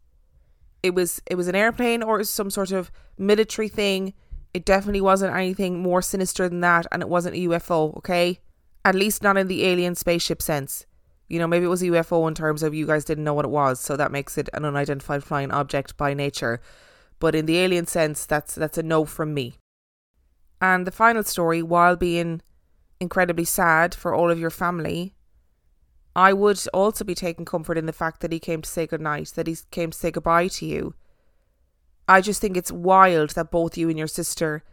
It 0.83 0.95
was 0.95 1.23
it 1.27 1.37
was 1.37 1.49
an 1.49 1.55
airplane 1.55 2.03
or 2.03 2.23
some 2.25 2.51
sort 2.51 2.73
of 2.73 2.91
military 3.17 3.69
thing. 3.69 4.15
It 4.53 4.65
definitely 4.65 5.01
wasn't 5.01 5.35
anything 5.35 5.81
more 5.81 6.03
sinister 6.03 6.49
than 6.49 6.61
that 6.61 6.87
and 6.93 7.03
it 7.03 7.09
wasn't 7.09 7.37
a 7.37 7.49
UFO, 7.49 7.97
okay? 7.99 8.41
At 8.85 8.95
least 8.95 9.23
not 9.23 9.37
in 9.37 9.49
the 9.49 9.65
alien 9.65 9.95
spaceship 9.95 10.43
sense. 10.43 10.87
You 11.33 11.39
know, 11.39 11.47
maybe 11.47 11.65
it 11.65 11.69
was 11.69 11.81
a 11.81 11.87
UFO 11.87 12.29
in 12.29 12.35
terms 12.35 12.63
of 12.63 12.75
you 12.75 12.87
guys 12.87 13.07
didn't 13.07 13.25
know 13.25 13.33
what 13.33 13.47
it 13.47 13.51
was, 13.51 13.81
so 13.81 13.97
that 13.97 14.13
makes 14.13 14.37
it 14.37 14.51
an 14.53 14.67
unidentified 14.67 15.25
flying 15.25 15.51
object 15.51 15.97
by 15.97 16.13
nature. 16.13 16.61
But 17.21 17.35
in 17.35 17.47
the 17.47 17.57
alien 17.57 17.87
sense, 17.87 18.27
that's 18.27 18.55
that's 18.55 18.77
a 18.77 18.83
no 18.83 19.07
from 19.07 19.33
me. 19.33 19.55
And 20.61 20.87
the 20.87 20.91
final 20.91 21.23
story, 21.23 21.63
while 21.63 21.97
being 21.97 22.43
incredibly 23.01 23.47
sad 23.47 23.95
for 23.95 24.15
all 24.15 24.31
of 24.31 24.39
your 24.39 24.51
family, 24.51 25.15
I 26.15 26.35
would 26.35 26.61
also 26.75 27.03
be 27.03 27.15
taking 27.15 27.47
comfort 27.47 27.79
in 27.79 27.87
the 27.87 27.95
fact 27.95 28.21
that 28.21 28.33
he 28.33 28.39
came 28.39 28.61
to 28.61 28.69
say 28.69 28.87
goodnight, 28.87 29.33
that 29.35 29.47
he 29.47 29.57
came 29.71 29.91
to 29.91 29.99
say 29.99 30.11
goodbye 30.11 30.49
to 30.49 30.67
you. 30.67 30.95
I 32.07 32.21
just 32.21 32.43
think 32.43 32.59
it's 32.59 32.71
wild 32.71 33.31
that 33.31 33.51
both 33.51 33.79
you 33.79 33.89
and 33.89 33.97
your 33.97 34.07
sister 34.07 34.65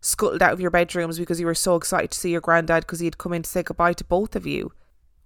scuttled 0.00 0.42
out 0.42 0.52
of 0.52 0.60
your 0.60 0.72
bedrooms 0.72 1.20
because 1.20 1.38
you 1.38 1.46
were 1.46 1.54
so 1.54 1.76
excited 1.76 2.10
to 2.10 2.18
see 2.18 2.32
your 2.32 2.40
granddad 2.40 2.86
because 2.86 2.98
he 2.98 3.06
had 3.06 3.18
come 3.18 3.34
in 3.34 3.44
to 3.44 3.48
say 3.48 3.62
goodbye 3.62 3.92
to 3.92 4.04
both 4.04 4.34
of 4.34 4.44
you. 4.44 4.72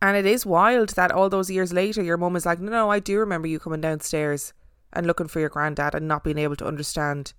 And 0.02 0.16
it 0.16 0.26
is 0.26 0.44
wild 0.44 0.90
that 0.90 1.12
all 1.12 1.28
those 1.28 1.48
years 1.48 1.72
later, 1.72 2.02
your 2.02 2.16
mum 2.16 2.34
is 2.34 2.44
like, 2.44 2.58
no, 2.58 2.72
no, 2.72 2.90
I 2.90 2.98
do 2.98 3.20
remember 3.20 3.46
you 3.46 3.60
coming 3.60 3.80
downstairs 3.80 4.52
and 4.92 5.06
looking 5.06 5.28
for 5.28 5.38
your 5.38 5.48
granddad 5.48 5.94
and 5.94 6.08
not 6.08 6.24
being 6.24 6.38
able 6.38 6.56
to 6.56 6.66
understand 6.66 7.34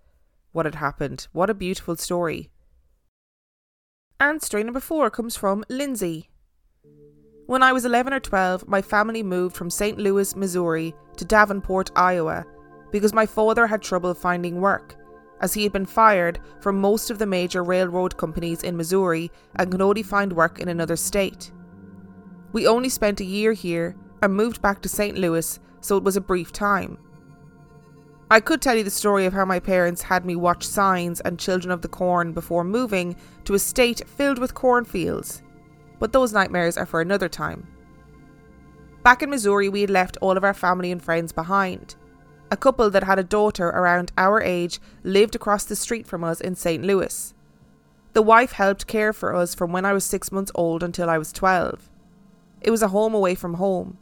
what 0.53 0.65
had 0.65 0.75
happened. 0.75 1.27
What 1.33 1.49
a 1.49 1.53
beautiful 1.53 1.97
story. 1.97 2.49
And 4.17 4.41
story 4.41 4.63
number 4.63 4.79
four 4.79 5.09
comes 5.09 5.35
from 5.35 5.65
Lindsay. 5.67 6.29
When 7.47 7.61
I 7.61 7.73
was 7.73 7.83
11 7.83 8.13
or 8.13 8.21
12, 8.21 8.65
my 8.65 8.81
family 8.81 9.23
moved 9.23 9.57
from 9.57 9.69
St. 9.69 9.97
Louis, 9.97 10.33
Missouri 10.33 10.95
to 11.17 11.25
Davenport, 11.25 11.91
Iowa, 11.97 12.45
because 12.93 13.11
my 13.11 13.25
father 13.25 13.67
had 13.67 13.81
trouble 13.81 14.13
finding 14.13 14.61
work, 14.61 14.95
as 15.41 15.53
he 15.53 15.63
had 15.63 15.73
been 15.73 15.85
fired 15.85 16.39
from 16.61 16.79
most 16.79 17.11
of 17.11 17.19
the 17.19 17.25
major 17.25 17.61
railroad 17.61 18.15
companies 18.15 18.63
in 18.63 18.77
Missouri 18.77 19.29
and 19.57 19.69
could 19.69 19.81
only 19.81 20.01
find 20.01 20.31
work 20.31 20.59
in 20.59 20.69
another 20.69 20.95
state. 20.95 21.51
We 22.53 22.67
only 22.67 22.89
spent 22.89 23.19
a 23.19 23.25
year 23.25 23.53
here 23.53 23.95
and 24.21 24.33
moved 24.33 24.61
back 24.61 24.81
to 24.83 24.89
St. 24.89 25.17
Louis, 25.17 25.59
so 25.81 25.97
it 25.97 26.03
was 26.03 26.15
a 26.15 26.21
brief 26.21 26.53
time. 26.53 26.97
I 28.31 28.39
could 28.39 28.61
tell 28.61 28.75
you 28.75 28.83
the 28.83 28.89
story 28.89 29.25
of 29.25 29.33
how 29.33 29.43
my 29.43 29.59
parents 29.59 30.03
had 30.03 30.25
me 30.25 30.35
watch 30.35 30.65
Signs 30.65 31.19
and 31.21 31.37
Children 31.37 31.71
of 31.71 31.81
the 31.81 31.87
Corn 31.87 32.31
before 32.31 32.63
moving 32.63 33.15
to 33.45 33.53
a 33.53 33.59
state 33.59 34.07
filled 34.07 34.39
with 34.39 34.53
cornfields, 34.53 35.43
but 35.99 36.13
those 36.13 36.31
nightmares 36.31 36.77
are 36.77 36.85
for 36.85 37.01
another 37.01 37.27
time. 37.27 37.67
Back 39.03 39.21
in 39.21 39.29
Missouri, 39.29 39.67
we 39.67 39.81
had 39.81 39.89
left 39.89 40.17
all 40.21 40.37
of 40.37 40.43
our 40.43 40.53
family 40.53 40.91
and 40.91 41.03
friends 41.03 41.31
behind. 41.31 41.95
A 42.51 42.57
couple 42.57 42.89
that 42.89 43.03
had 43.03 43.19
a 43.19 43.23
daughter 43.23 43.67
around 43.67 44.11
our 44.17 44.41
age 44.41 44.79
lived 45.03 45.35
across 45.35 45.65
the 45.65 45.75
street 45.75 46.07
from 46.07 46.23
us 46.23 46.39
in 46.39 46.55
St. 46.55 46.83
Louis. 46.83 47.33
The 48.13 48.21
wife 48.21 48.53
helped 48.53 48.87
care 48.87 49.11
for 49.11 49.35
us 49.35 49.55
from 49.55 49.71
when 49.71 49.85
I 49.85 49.93
was 49.93 50.05
six 50.05 50.31
months 50.31 50.51
old 50.55 50.83
until 50.83 51.09
I 51.09 51.17
was 51.17 51.33
12. 51.33 51.89
It 52.63 52.71
was 52.71 52.81
a 52.81 52.87
home 52.87 53.13
away 53.13 53.35
from 53.35 53.55
home, 53.55 53.97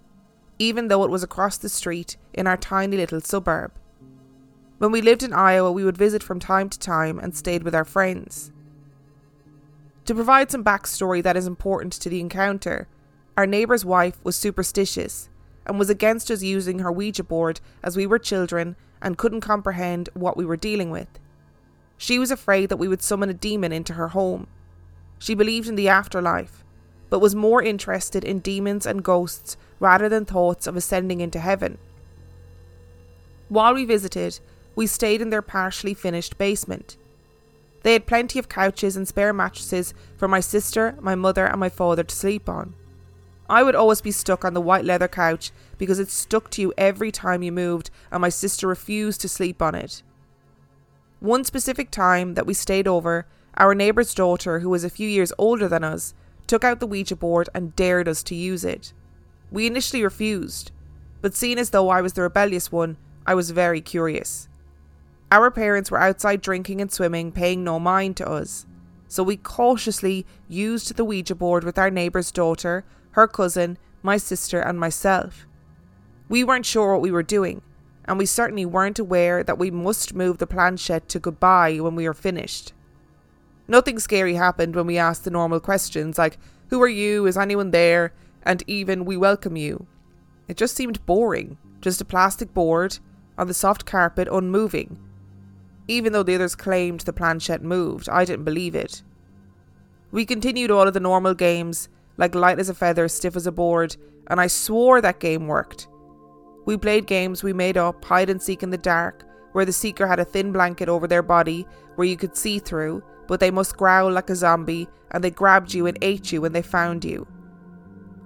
even 0.59 0.87
though 0.87 1.03
it 1.03 1.09
was 1.09 1.23
across 1.23 1.57
the 1.57 1.67
street 1.67 2.15
in 2.31 2.45
our 2.45 2.57
tiny 2.57 2.95
little 2.95 3.19
suburb. 3.19 3.71
When 4.77 4.91
we 4.91 5.01
lived 5.01 5.23
in 5.23 5.33
Iowa, 5.33 5.71
we 5.71 5.83
would 5.83 5.97
visit 5.97 6.21
from 6.21 6.39
time 6.39 6.69
to 6.69 6.79
time 6.79 7.17
and 7.17 7.35
stayed 7.35 7.63
with 7.63 7.73
our 7.73 7.85
friends. 7.85 8.51
To 10.05 10.13
provide 10.13 10.51
some 10.51 10.63
backstory 10.63 11.23
that 11.23 11.37
is 11.37 11.47
important 11.47 11.93
to 11.93 12.09
the 12.09 12.19
encounter, 12.19 12.87
our 13.35 13.47
neighbour's 13.47 13.83
wife 13.83 14.19
was 14.23 14.35
superstitious 14.35 15.29
and 15.65 15.79
was 15.79 15.89
against 15.89 16.29
us 16.29 16.43
using 16.43 16.79
her 16.79 16.91
Ouija 16.91 17.23
board 17.23 17.61
as 17.81 17.97
we 17.97 18.05
were 18.05 18.19
children 18.19 18.75
and 19.01 19.17
couldn't 19.17 19.41
comprehend 19.41 20.09
what 20.13 20.37
we 20.37 20.45
were 20.45 20.57
dealing 20.57 20.91
with. 20.91 21.07
She 21.97 22.19
was 22.19 22.29
afraid 22.29 22.69
that 22.69 22.77
we 22.77 22.87
would 22.87 23.01
summon 23.01 23.29
a 23.29 23.33
demon 23.33 23.71
into 23.71 23.93
her 23.93 24.09
home. 24.09 24.47
She 25.17 25.33
believed 25.33 25.67
in 25.67 25.75
the 25.75 25.89
afterlife 25.89 26.63
but 27.11 27.19
was 27.19 27.35
more 27.35 27.61
interested 27.61 28.23
in 28.23 28.39
demons 28.39 28.85
and 28.85 29.03
ghosts 29.03 29.57
rather 29.79 30.07
than 30.07 30.23
thoughts 30.23 30.65
of 30.65 30.77
ascending 30.77 31.19
into 31.19 31.39
heaven. 31.39 31.77
While 33.49 33.73
we 33.73 33.83
visited, 33.83 34.39
we 34.75 34.87
stayed 34.87 35.21
in 35.21 35.29
their 35.29 35.41
partially 35.41 35.93
finished 35.93 36.37
basement. 36.37 36.95
They 37.83 37.93
had 37.93 38.07
plenty 38.07 38.39
of 38.39 38.47
couches 38.47 38.95
and 38.95 39.05
spare 39.05 39.33
mattresses 39.33 39.93
for 40.15 40.29
my 40.29 40.39
sister, 40.39 40.95
my 41.01 41.15
mother, 41.15 41.45
and 41.45 41.59
my 41.59 41.67
father 41.67 42.03
to 42.03 42.15
sleep 42.15 42.47
on. 42.47 42.75
I 43.49 43.63
would 43.63 43.75
always 43.75 43.99
be 43.99 44.11
stuck 44.11 44.45
on 44.45 44.53
the 44.53 44.61
white 44.61 44.85
leather 44.85 45.09
couch 45.09 45.51
because 45.77 45.99
it 45.99 46.09
stuck 46.09 46.49
to 46.51 46.61
you 46.61 46.73
every 46.77 47.11
time 47.11 47.43
you 47.43 47.51
moved, 47.51 47.89
and 48.09 48.21
my 48.21 48.29
sister 48.29 48.67
refused 48.67 49.19
to 49.21 49.27
sleep 49.27 49.61
on 49.61 49.75
it. 49.75 50.01
One 51.19 51.43
specific 51.43 51.91
time 51.91 52.35
that 52.35 52.45
we 52.45 52.53
stayed 52.53 52.87
over, 52.87 53.27
our 53.57 53.75
neighbour's 53.75 54.13
daughter, 54.13 54.59
who 54.59 54.69
was 54.69 54.85
a 54.85 54.89
few 54.89 55.09
years 55.09 55.33
older 55.37 55.67
than 55.67 55.83
us, 55.83 56.13
took 56.47 56.63
out 56.63 56.79
the 56.79 56.87
Ouija 56.87 57.15
board 57.15 57.49
and 57.53 57.75
dared 57.75 58.07
us 58.07 58.23
to 58.23 58.35
use 58.35 58.63
it. 58.63 58.93
We 59.51 59.67
initially 59.67 60.03
refused, 60.03 60.71
but 61.21 61.35
seeing 61.35 61.57
as 61.57 61.69
though 61.69 61.89
I 61.89 62.01
was 62.01 62.13
the 62.13 62.21
rebellious 62.21 62.71
one, 62.71 62.97
I 63.25 63.35
was 63.35 63.51
very 63.51 63.81
curious. 63.81 64.47
Our 65.31 65.51
parents 65.51 65.91
were 65.91 66.01
outside 66.01 66.41
drinking 66.41 66.81
and 66.81 66.91
swimming, 66.91 67.31
paying 67.31 67.63
no 67.63 67.79
mind 67.79 68.17
to 68.17 68.29
us, 68.29 68.65
so 69.07 69.23
we 69.23 69.37
cautiously 69.37 70.25
used 70.47 70.95
the 70.95 71.05
Ouija 71.05 71.35
board 71.35 71.63
with 71.63 71.77
our 71.77 71.89
neighbour's 71.89 72.31
daughter 72.31 72.83
her 73.11 73.27
cousin, 73.27 73.77
my 74.01 74.17
sister, 74.17 74.59
and 74.59 74.79
myself. 74.79 75.45
We 76.29 76.43
weren't 76.43 76.65
sure 76.65 76.93
what 76.93 77.01
we 77.01 77.11
were 77.11 77.23
doing, 77.23 77.61
and 78.05 78.17
we 78.17 78.25
certainly 78.25 78.65
weren't 78.65 78.99
aware 78.99 79.43
that 79.43 79.57
we 79.57 79.69
must 79.69 80.15
move 80.15 80.37
the 80.37 80.47
planchette 80.47 81.09
to 81.09 81.19
goodbye 81.19 81.77
when 81.79 81.95
we 81.95 82.07
were 82.07 82.13
finished. 82.13 82.73
Nothing 83.67 83.99
scary 83.99 84.35
happened 84.35 84.75
when 84.75 84.87
we 84.87 84.97
asked 84.97 85.23
the 85.23 85.31
normal 85.31 85.59
questions 85.59 86.17
like, 86.17 86.37
Who 86.69 86.81
are 86.81 86.87
you? 86.87 87.25
Is 87.25 87.37
anyone 87.37 87.71
there? 87.71 88.13
And 88.43 88.63
even, 88.67 89.05
We 89.05 89.17
welcome 89.17 89.55
you. 89.55 89.87
It 90.47 90.57
just 90.57 90.75
seemed 90.75 91.05
boring, 91.05 91.57
just 91.79 92.01
a 92.01 92.05
plastic 92.05 92.53
board 92.53 92.99
on 93.37 93.47
the 93.47 93.53
soft 93.53 93.85
carpet, 93.85 94.27
unmoving. 94.31 94.99
Even 95.87 96.13
though 96.13 96.23
the 96.23 96.35
others 96.35 96.55
claimed 96.55 97.01
the 97.01 97.13
planchette 97.13 97.63
moved, 97.63 98.09
I 98.09 98.25
didn't 98.25 98.45
believe 98.45 98.75
it. 98.75 99.03
We 100.11 100.25
continued 100.25 100.71
all 100.71 100.87
of 100.87 100.93
the 100.93 100.99
normal 100.99 101.33
games 101.33 101.89
like 102.17 102.35
light 102.35 102.59
as 102.59 102.69
a 102.69 102.73
feather, 102.73 103.07
stiff 103.07 103.35
as 103.35 103.47
a 103.47 103.51
board, 103.51 103.95
and 104.27 104.39
I 104.39 104.47
swore 104.47 105.01
that 105.01 105.19
game 105.19 105.47
worked. 105.47 105.87
We 106.65 106.77
played 106.77 107.07
games 107.07 107.43
we 107.43 107.53
made 107.53 107.77
up, 107.77 108.03
hide 108.05 108.29
and 108.29 108.41
seek 108.41 108.61
in 108.61 108.69
the 108.69 108.77
dark, 108.77 109.25
where 109.53 109.65
the 109.65 109.73
seeker 109.73 110.05
had 110.05 110.19
a 110.19 110.25
thin 110.25 110.51
blanket 110.51 110.87
over 110.87 111.07
their 111.07 111.23
body 111.23 111.65
where 111.95 112.07
you 112.07 112.17
could 112.17 112.37
see 112.37 112.59
through, 112.59 113.03
but 113.27 113.39
they 113.39 113.51
must 113.51 113.77
growl 113.77 114.11
like 114.11 114.29
a 114.29 114.35
zombie, 114.35 114.87
and 115.11 115.23
they 115.23 115.31
grabbed 115.31 115.73
you 115.73 115.87
and 115.87 115.97
ate 116.01 116.31
you 116.31 116.41
when 116.41 116.53
they 116.53 116.61
found 116.61 117.03
you. 117.03 117.27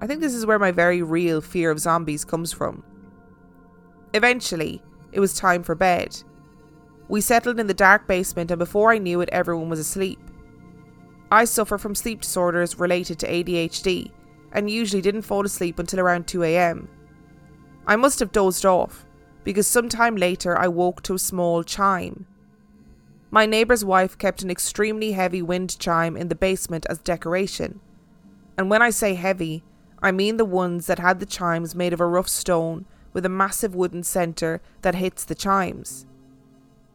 I 0.01 0.07
think 0.07 0.21
this 0.21 0.33
is 0.33 0.45
where 0.45 0.59
my 0.59 0.71
very 0.71 1.01
real 1.01 1.41
fear 1.41 1.71
of 1.71 1.79
zombies 1.79 2.25
comes 2.25 2.51
from. 2.51 2.83
Eventually, 4.13 4.81
it 5.11 5.19
was 5.19 5.33
time 5.33 5.63
for 5.63 5.75
bed. 5.75 6.21
We 7.07 7.21
settled 7.21 7.59
in 7.59 7.67
the 7.67 7.73
dark 7.73 8.07
basement, 8.07 8.51
and 8.51 8.59
before 8.59 8.91
I 8.91 8.97
knew 8.97 9.21
it, 9.21 9.29
everyone 9.31 9.69
was 9.69 9.79
asleep. 9.79 10.19
I 11.31 11.45
suffer 11.45 11.77
from 11.77 11.95
sleep 11.95 12.21
disorders 12.21 12.79
related 12.79 13.19
to 13.19 13.27
ADHD 13.27 14.11
and 14.51 14.69
usually 14.69 15.01
didn't 15.01 15.23
fall 15.23 15.45
asleep 15.45 15.79
until 15.79 15.99
around 15.99 16.27
2am. 16.27 16.87
I 17.87 17.95
must 17.95 18.19
have 18.19 18.31
dozed 18.31 18.65
off 18.65 19.05
because 19.43 19.67
sometime 19.67 20.15
later 20.15 20.57
I 20.57 20.67
woke 20.67 21.03
to 21.03 21.15
a 21.15 21.19
small 21.19 21.63
chime. 21.63 22.25
My 23.35 23.45
neighbour's 23.45 23.83
wife 23.83 24.17
kept 24.17 24.43
an 24.43 24.49
extremely 24.49 25.11
heavy 25.11 25.41
wind 25.41 25.77
chime 25.77 26.15
in 26.15 26.29
the 26.29 26.35
basement 26.35 26.85
as 26.89 26.99
decoration. 26.99 27.81
And 28.57 28.69
when 28.69 28.81
I 28.81 28.91
say 28.91 29.15
heavy, 29.15 29.65
I 30.01 30.13
mean 30.13 30.37
the 30.37 30.45
ones 30.45 30.87
that 30.87 30.99
had 30.99 31.19
the 31.19 31.25
chimes 31.25 31.75
made 31.75 31.91
of 31.91 31.99
a 31.99 32.05
rough 32.05 32.29
stone 32.29 32.85
with 33.11 33.25
a 33.25 33.35
massive 33.43 33.75
wooden 33.75 34.03
centre 34.03 34.61
that 34.83 34.95
hits 34.95 35.25
the 35.25 35.35
chimes. 35.35 36.05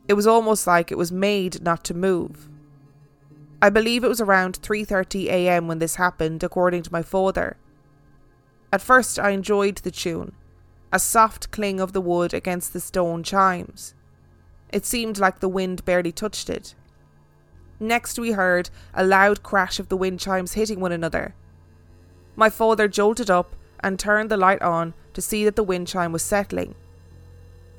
It 0.09 0.15
was 0.15 0.27
almost 0.27 0.67
like 0.67 0.91
it 0.91 0.97
was 0.97 1.13
made 1.13 1.63
not 1.63 1.85
to 1.85 1.93
move. 1.93 2.49
I 3.61 3.69
believe 3.69 4.03
it 4.03 4.09
was 4.09 4.23
around 4.23 4.63
3:30 4.63 5.27
a.m. 5.27 5.69
when 5.69 5.79
this 5.79 5.97
happened 5.97 6.43
according 6.43 6.85
to 6.85 6.93
my 6.93 7.03
father. 7.03 7.59
At 8.73 8.81
first 8.81 9.19
I 9.19 9.33
enjoyed 9.33 9.77
the 9.77 9.91
tune, 9.91 10.33
a 10.91 10.99
soft 10.99 11.51
cling 11.51 11.81
of 11.81 11.93
the 11.93 12.01
wood 12.01 12.33
against 12.33 12.73
the 12.73 12.81
stone 12.81 13.23
chimes. 13.23 13.95
It 14.73 14.87
seemed 14.87 15.19
like 15.19 15.41
the 15.41 15.49
wind 15.49 15.85
barely 15.85 16.13
touched 16.13 16.49
it. 16.49 16.75
Next 17.79 18.19
we 18.19 18.33
heard 18.33 18.71
a 18.95 19.05
loud 19.05 19.43
crash 19.43 19.79
of 19.79 19.89
the 19.89 19.97
wind 19.97 20.21
chimes 20.21 20.53
hitting 20.53 20.81
one 20.81 20.93
another. 20.93 21.35
My 22.37 22.51
father 22.51 22.89
jolted 22.89 23.31
up 23.31 23.55
and 23.81 23.99
turned 23.99 24.31
the 24.31 24.37
light 24.37 24.63
on 24.63 24.95
to 25.15 25.23
see 25.23 25.45
that 25.45 25.57
the 25.57 25.63
wind 25.63 25.89
chime 25.89 26.13
was 26.13 26.23
settling. 26.23 26.75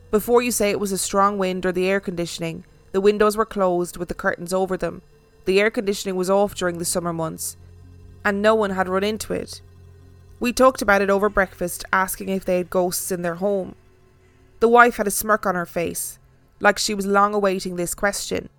Before 0.09 0.41
you 0.41 0.51
say 0.51 0.69
it 0.69 0.79
was 0.79 0.91
a 0.91 0.97
strong 0.97 1.37
wind 1.37 1.65
or 1.65 1.71
the 1.71 1.87
air 1.87 1.99
conditioning, 1.99 2.65
the 2.91 3.01
windows 3.01 3.37
were 3.37 3.45
closed 3.45 3.95
with 3.97 4.09
the 4.09 4.13
curtains 4.13 4.53
over 4.53 4.75
them 4.75 5.01
the 5.45 5.59
air 5.59 5.71
conditioning 5.71 6.15
was 6.15 6.29
off 6.29 6.55
during 6.55 6.77
the 6.77 6.85
summer 6.85 7.13
months, 7.13 7.57
and 8.23 8.41
no 8.41 8.53
one 8.53 8.71
had 8.71 8.87
run 8.87 9.03
into 9.03 9.33
it. 9.33 9.61
We 10.39 10.53
talked 10.53 10.81
about 10.81 11.01
it 11.01 11.09
over 11.09 11.29
breakfast, 11.29 11.83
asking 11.91 12.29
if 12.29 12.45
they 12.45 12.57
had 12.57 12.69
ghosts 12.69 13.11
in 13.11 13.21
their 13.21 13.35
home. 13.35 13.75
The 14.59 14.67
wife 14.67 14.97
had 14.97 15.07
a 15.07 15.11
smirk 15.11 15.45
on 15.45 15.55
her 15.55 15.65
face, 15.65 16.19
like 16.61 16.77
she 16.77 16.93
was 16.93 17.05
long 17.05 17.33
awaiting 17.33 17.75
this 17.75 17.93
question. 17.93 18.49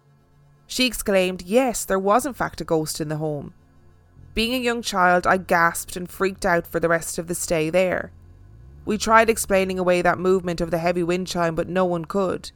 She 0.67 0.87
exclaimed, 0.87 1.43
Yes, 1.43 1.85
there 1.85 1.99
was 1.99 2.27
in 2.27 2.35
fact 2.35 2.61
a 2.61 2.65
ghost 2.65 3.01
in 3.01 3.09
the 3.09 3.17
home. 3.17 3.55
Being 4.35 4.55
a 4.55 4.59
young 4.59 4.83
child, 4.83 5.27
I 5.27 5.37
gasped 5.37 5.97
and 5.97 6.09
freaked 6.09 6.47
out 6.47 6.67
for 6.67 6.81
the 6.81 6.89
rest 6.89 7.19
of 7.19 7.29
the 7.29 7.35
stay 7.35 7.71
there. 7.71 8.13
We 8.85 8.99
tried 8.99 9.31
explaining 9.31 9.79
away 9.79 10.03
that 10.03 10.19
movement 10.19 10.61
of 10.61 10.71
the 10.71 10.79
heavy 10.79 11.03
wind 11.03 11.27
chime, 11.27 11.55
but 11.55 11.69
no 11.69 11.85
one 11.85 12.05
could. 12.05 12.51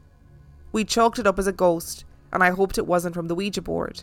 We 0.73 0.85
chalked 0.85 1.19
it 1.19 1.27
up 1.27 1.39
as 1.39 1.47
a 1.47 1.53
ghost, 1.53 2.05
and 2.33 2.43
I 2.43 2.51
hoped 2.51 2.79
it 2.79 2.87
wasn't 2.87 3.15
from 3.15 3.29
the 3.29 3.35
Ouija 3.35 3.63
board. 3.63 4.03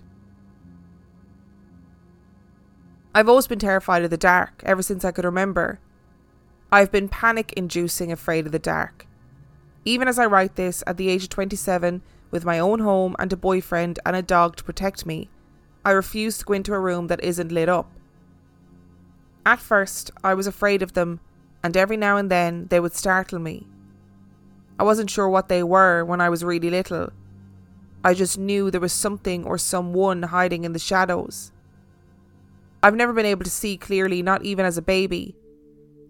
I've 3.13 3.29
always 3.29 3.47
been 3.47 3.59
terrified 3.59 4.03
of 4.03 4.09
the 4.09 4.17
dark 4.17 4.61
ever 4.65 4.81
since 4.81 5.03
I 5.03 5.11
could 5.11 5.25
remember. 5.25 5.79
I've 6.71 6.91
been 6.91 7.09
panic 7.09 7.53
inducing 7.53 8.11
afraid 8.11 8.45
of 8.45 8.51
the 8.51 8.59
dark. 8.59 9.05
Even 9.85 10.07
as 10.07 10.17
I 10.17 10.25
write 10.25 10.55
this, 10.55 10.83
at 10.87 10.97
the 10.97 11.09
age 11.09 11.23
of 11.23 11.29
27, 11.29 12.01
with 12.31 12.45
my 12.45 12.57
own 12.59 12.79
home 12.79 13.15
and 13.19 13.31
a 13.31 13.37
boyfriend 13.37 13.99
and 14.05 14.15
a 14.15 14.21
dog 14.21 14.55
to 14.55 14.63
protect 14.63 15.05
me, 15.05 15.29
I 15.85 15.91
refuse 15.91 16.37
to 16.37 16.45
go 16.45 16.53
into 16.53 16.73
a 16.73 16.79
room 16.79 17.07
that 17.07 17.23
isn't 17.23 17.51
lit 17.51 17.69
up. 17.69 17.91
At 19.45 19.59
first, 19.59 20.11
I 20.23 20.33
was 20.33 20.47
afraid 20.47 20.81
of 20.81 20.93
them, 20.93 21.19
and 21.61 21.75
every 21.75 21.97
now 21.97 22.15
and 22.15 22.31
then 22.31 22.67
they 22.69 22.79
would 22.79 22.95
startle 22.95 23.39
me. 23.39 23.67
I 24.79 24.83
wasn't 24.83 25.09
sure 25.09 25.27
what 25.27 25.49
they 25.49 25.63
were 25.63 26.05
when 26.05 26.21
I 26.21 26.29
was 26.29 26.43
really 26.43 26.69
little. 26.69 27.11
I 28.05 28.13
just 28.13 28.37
knew 28.37 28.71
there 28.71 28.81
was 28.81 28.93
something 28.93 29.45
or 29.45 29.57
someone 29.57 30.23
hiding 30.23 30.63
in 30.63 30.73
the 30.73 30.79
shadows. 30.79 31.51
I've 32.81 32.95
never 32.95 33.13
been 33.13 33.25
able 33.25 33.43
to 33.43 33.49
see 33.49 33.77
clearly, 33.77 34.21
not 34.21 34.43
even 34.43 34.65
as 34.65 34.77
a 34.77 34.81
baby. 34.81 35.35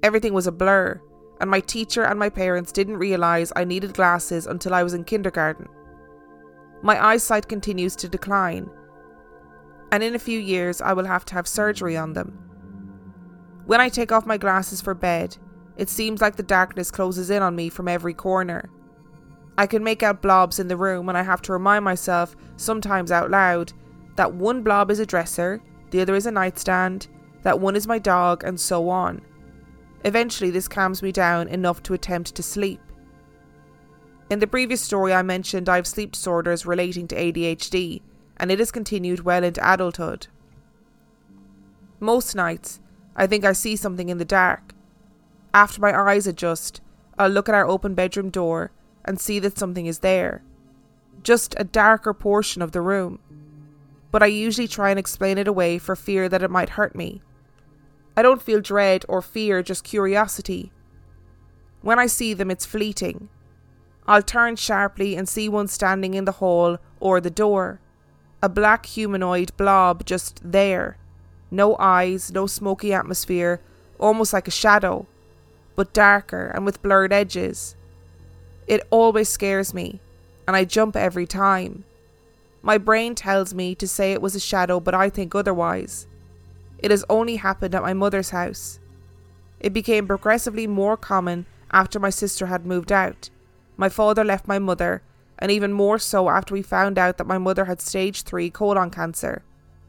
Everything 0.01 0.33
was 0.33 0.47
a 0.47 0.51
blur, 0.51 1.01
and 1.39 1.49
my 1.49 1.59
teacher 1.59 2.03
and 2.03 2.19
my 2.19 2.29
parents 2.29 2.71
didn't 2.71 2.97
realise 2.97 3.51
I 3.55 3.63
needed 3.63 3.93
glasses 3.93 4.45
until 4.47 4.73
I 4.73 4.83
was 4.83 4.93
in 4.93 5.03
kindergarten. 5.03 5.67
My 6.81 7.03
eyesight 7.03 7.47
continues 7.47 7.95
to 7.97 8.09
decline, 8.09 8.69
and 9.91 10.03
in 10.03 10.15
a 10.15 10.19
few 10.19 10.39
years 10.39 10.81
I 10.81 10.93
will 10.93 11.05
have 11.05 11.25
to 11.25 11.33
have 11.35 11.47
surgery 11.47 11.95
on 11.95 12.13
them. 12.13 12.39
When 13.65 13.79
I 13.79 13.89
take 13.89 14.11
off 14.11 14.25
my 14.25 14.37
glasses 14.37 14.81
for 14.81 14.93
bed, 14.93 15.37
it 15.77 15.89
seems 15.89 16.21
like 16.21 16.35
the 16.35 16.43
darkness 16.43 16.91
closes 16.91 17.29
in 17.29 17.41
on 17.41 17.55
me 17.55 17.69
from 17.69 17.87
every 17.87 18.13
corner. 18.13 18.69
I 19.57 19.67
can 19.67 19.83
make 19.83 20.03
out 20.03 20.21
blobs 20.21 20.59
in 20.59 20.67
the 20.67 20.77
room, 20.77 21.09
and 21.09 21.17
I 21.17 21.23
have 21.23 21.41
to 21.43 21.53
remind 21.53 21.85
myself, 21.85 22.35
sometimes 22.57 23.11
out 23.11 23.31
loud, 23.31 23.71
that 24.15 24.33
one 24.33 24.63
blob 24.63 24.91
is 24.91 24.99
a 24.99 25.05
dresser, 25.05 25.61
the 25.91 26.01
other 26.01 26.15
is 26.15 26.25
a 26.25 26.31
nightstand, 26.31 27.07
that 27.43 27.59
one 27.59 27.75
is 27.75 27.87
my 27.87 27.99
dog, 27.99 28.43
and 28.43 28.59
so 28.59 28.89
on. 28.89 29.21
Eventually, 30.03 30.51
this 30.51 30.67
calms 30.67 31.01
me 31.01 31.11
down 31.11 31.47
enough 31.47 31.81
to 31.83 31.93
attempt 31.93 32.35
to 32.35 32.43
sleep. 32.43 32.81
In 34.29 34.39
the 34.39 34.47
previous 34.47 34.81
story, 34.81 35.13
I 35.13 35.21
mentioned 35.21 35.69
I 35.69 35.77
have 35.77 35.87
sleep 35.87 36.13
disorders 36.13 36.65
relating 36.65 37.07
to 37.09 37.15
ADHD, 37.15 38.01
and 38.37 38.51
it 38.51 38.59
has 38.59 38.71
continued 38.71 39.21
well 39.21 39.43
into 39.43 39.61
adulthood. 39.61 40.27
Most 41.99 42.35
nights, 42.35 42.81
I 43.15 43.27
think 43.27 43.45
I 43.45 43.53
see 43.53 43.75
something 43.75 44.09
in 44.09 44.17
the 44.17 44.25
dark. 44.25 44.73
After 45.53 45.79
my 45.79 45.97
eyes 45.97 46.27
adjust, 46.27 46.81
I'll 47.17 47.29
look 47.29 47.47
at 47.47 47.55
our 47.55 47.67
open 47.67 47.93
bedroom 47.93 48.29
door 48.29 48.71
and 49.05 49.19
see 49.19 49.39
that 49.39 49.57
something 49.57 49.85
is 49.85 49.99
there. 49.99 50.43
Just 51.21 51.53
a 51.57 51.63
darker 51.63 52.13
portion 52.13 52.61
of 52.61 52.71
the 52.71 52.81
room 52.81 53.19
but 54.13 54.21
I 54.21 54.27
usually 54.27 54.67
try 54.67 54.91
and 54.91 54.99
explain 54.99 55.39
it 55.39 55.47
away 55.47 55.79
for 55.79 55.95
fear 55.95 56.29
that 56.29 56.43
it 56.43 56.51
might 56.51 56.69
hurt 56.69 56.95
me. 56.95 57.23
I 58.15 58.21
don't 58.21 58.41
feel 58.41 58.61
dread 58.61 59.05
or 59.09 59.21
fear, 59.21 59.63
just 59.63 59.83
curiosity. 59.83 60.71
When 61.81 61.99
I 61.99 62.05
see 62.05 62.33
them, 62.33 62.51
it's 62.51 62.65
fleeting. 62.65 63.29
I'll 64.07 64.21
turn 64.21 64.55
sharply 64.55 65.15
and 65.15 65.27
see 65.27 65.49
one 65.49 65.67
standing 65.67 66.13
in 66.13 66.25
the 66.25 66.33
hall 66.33 66.77
or 66.99 67.19
the 67.19 67.29
door. 67.29 67.79
A 68.41 68.49
black 68.49 68.85
humanoid 68.85 69.55
blob 69.57 70.05
just 70.05 70.41
there. 70.43 70.97
No 71.49 71.75
eyes, 71.77 72.31
no 72.31 72.45
smoky 72.47 72.93
atmosphere, 72.93 73.61
almost 73.99 74.33
like 74.33 74.47
a 74.47 74.51
shadow, 74.51 75.07
but 75.75 75.93
darker 75.93 76.51
and 76.53 76.65
with 76.65 76.81
blurred 76.81 77.13
edges. 77.13 77.75
It 78.67 78.85
always 78.89 79.29
scares 79.29 79.73
me, 79.73 79.99
and 80.47 80.55
I 80.55 80.65
jump 80.65 80.95
every 80.95 81.25
time. 81.25 81.85
My 82.61 82.77
brain 82.77 83.15
tells 83.15 83.53
me 83.53 83.75
to 83.75 83.87
say 83.87 84.13
it 84.13 84.21
was 84.21 84.35
a 84.35 84.39
shadow, 84.39 84.79
but 84.79 84.93
I 84.93 85.09
think 85.09 85.35
otherwise. 85.35 86.07
It 86.83 86.91
has 86.91 87.05
only 87.09 87.37
happened 87.37 87.73
at 87.73 87.81
my 87.81 87.93
mother's 87.93 88.31
house. 88.31 88.79
It 89.61 89.71
became 89.71 90.05
progressively 90.05 90.67
more 90.67 90.97
common 90.97 91.45
after 91.71 91.97
my 91.97 92.09
sister 92.09 92.47
had 92.47 92.65
moved 92.65 92.91
out. 92.91 93.29
My 93.77 93.87
father 93.87 94.25
left 94.25 94.49
my 94.49 94.59
mother, 94.59 95.01
and 95.39 95.49
even 95.49 95.71
more 95.71 95.97
so 95.97 96.29
after 96.29 96.53
we 96.53 96.61
found 96.61 96.99
out 96.99 97.17
that 97.17 97.25
my 97.25 97.37
mother 97.37 97.65
had 97.65 97.79
stage 97.79 98.23
3 98.23 98.49
colon 98.49 98.89
cancer. 98.89 99.43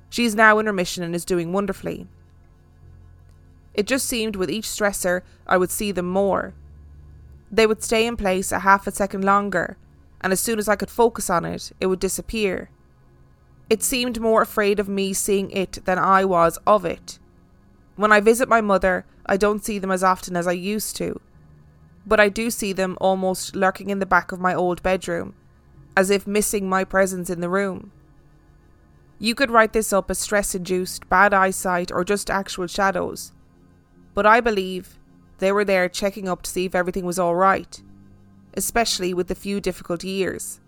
She 0.08 0.24
is 0.24 0.36
now 0.36 0.60
in 0.60 0.66
remission 0.66 1.02
and 1.02 1.16
is 1.16 1.24
doing 1.24 1.52
wonderfully. 1.52 2.06
It 3.74 3.88
just 3.88 4.06
seemed 4.06 4.36
with 4.36 4.48
each 4.48 4.66
stressor 4.66 5.22
I 5.48 5.56
would 5.56 5.72
see 5.72 5.90
them 5.90 6.08
more. 6.08 6.54
They 7.50 7.66
would 7.66 7.82
stay 7.82 8.06
in 8.06 8.16
place 8.16 8.52
a 8.52 8.60
half 8.60 8.86
a 8.86 8.92
second 8.92 9.24
longer, 9.24 9.76
and 10.20 10.32
as 10.32 10.38
soon 10.38 10.60
as 10.60 10.68
I 10.68 10.76
could 10.76 10.90
focus 10.90 11.28
on 11.28 11.44
it, 11.44 11.72
it 11.80 11.86
would 11.86 11.98
disappear. 11.98 12.70
It 13.70 13.82
seemed 13.82 14.20
more 14.20 14.42
afraid 14.42 14.78
of 14.78 14.88
me 14.88 15.12
seeing 15.12 15.50
it 15.50 15.84
than 15.84 15.98
I 15.98 16.24
was 16.24 16.58
of 16.66 16.84
it. 16.84 17.18
When 17.96 18.12
I 18.12 18.20
visit 18.20 18.48
my 18.48 18.60
mother, 18.60 19.06
I 19.24 19.36
don't 19.36 19.64
see 19.64 19.78
them 19.78 19.90
as 19.90 20.04
often 20.04 20.36
as 20.36 20.46
I 20.46 20.52
used 20.52 20.96
to, 20.96 21.20
but 22.06 22.20
I 22.20 22.28
do 22.28 22.50
see 22.50 22.72
them 22.72 22.98
almost 23.00 23.56
lurking 23.56 23.90
in 23.90 23.98
the 23.98 24.06
back 24.06 24.32
of 24.32 24.40
my 24.40 24.54
old 24.54 24.82
bedroom, 24.82 25.34
as 25.96 26.10
if 26.10 26.26
missing 26.26 26.68
my 26.68 26.84
presence 26.84 27.30
in 27.30 27.40
the 27.40 27.48
room. 27.48 27.92
You 29.18 29.34
could 29.34 29.50
write 29.50 29.72
this 29.72 29.92
up 29.92 30.10
as 30.10 30.18
stress 30.18 30.54
induced, 30.54 31.08
bad 31.08 31.32
eyesight, 31.32 31.90
or 31.90 32.04
just 32.04 32.28
actual 32.28 32.66
shadows. 32.66 33.32
But 34.12 34.26
I 34.26 34.40
believe 34.40 34.98
they 35.38 35.52
were 35.52 35.64
there 35.64 35.88
checking 35.88 36.28
up 36.28 36.42
to 36.42 36.50
see 36.50 36.66
if 36.66 36.74
everything 36.74 37.06
was 37.06 37.18
alright, 37.18 37.80
especially 38.54 39.14
with 39.14 39.28
the 39.28 39.34
few 39.34 39.60
difficult 39.60 40.04
years. 40.04 40.60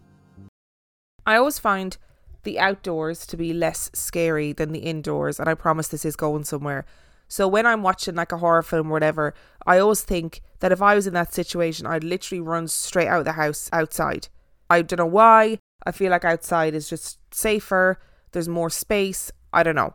I 1.27 1.37
always 1.37 1.59
find 1.59 1.99
the 2.47 2.59
outdoors 2.59 3.27
to 3.27 3.37
be 3.37 3.53
less 3.53 3.91
scary 3.93 4.53
than 4.55 4.73
the 4.73 4.79
indoors, 4.79 5.39
and 5.39 5.49
I 5.49 5.55
promise 5.55 5.89
this 5.89 6.07
is 6.07 6.17
going 6.17 6.45
somewhere. 6.45 6.87
So 7.29 7.49
when 7.49 7.67
I'm 7.67 7.83
watching 7.83 8.15
like 8.15 8.33
a 8.33 8.39
horror 8.39 8.63
film 8.63 8.89
or 8.89 8.93
whatever, 8.93 9.35
I 9.67 9.79
always 9.79 10.03
think 10.03 10.41
that 10.61 10.73
if 10.73 10.81
I 10.81 10.95
was 10.95 11.07
in 11.07 11.15
that 11.15 11.35
situation, 11.35 11.87
I'd 11.87 12.05
literally 12.05 12.41
run 12.41 12.69
straight 12.69 13.09
out 13.09 13.19
of 13.19 13.25
the 13.25 13.33
house 13.33 13.69
outside. 13.73 14.29
I 14.71 14.83
don't 14.83 14.99
know 14.99 15.07
why. 15.07 15.59
I 15.85 15.93
feel 15.93 16.11
like 16.11 16.25
outside 16.25 16.75
is 16.75 16.89
just 16.89 17.19
safer, 17.35 17.99
there's 18.33 18.49
more 18.49 18.71
space. 18.71 19.31
I 19.53 19.63
don't 19.63 19.77
know. 19.77 19.95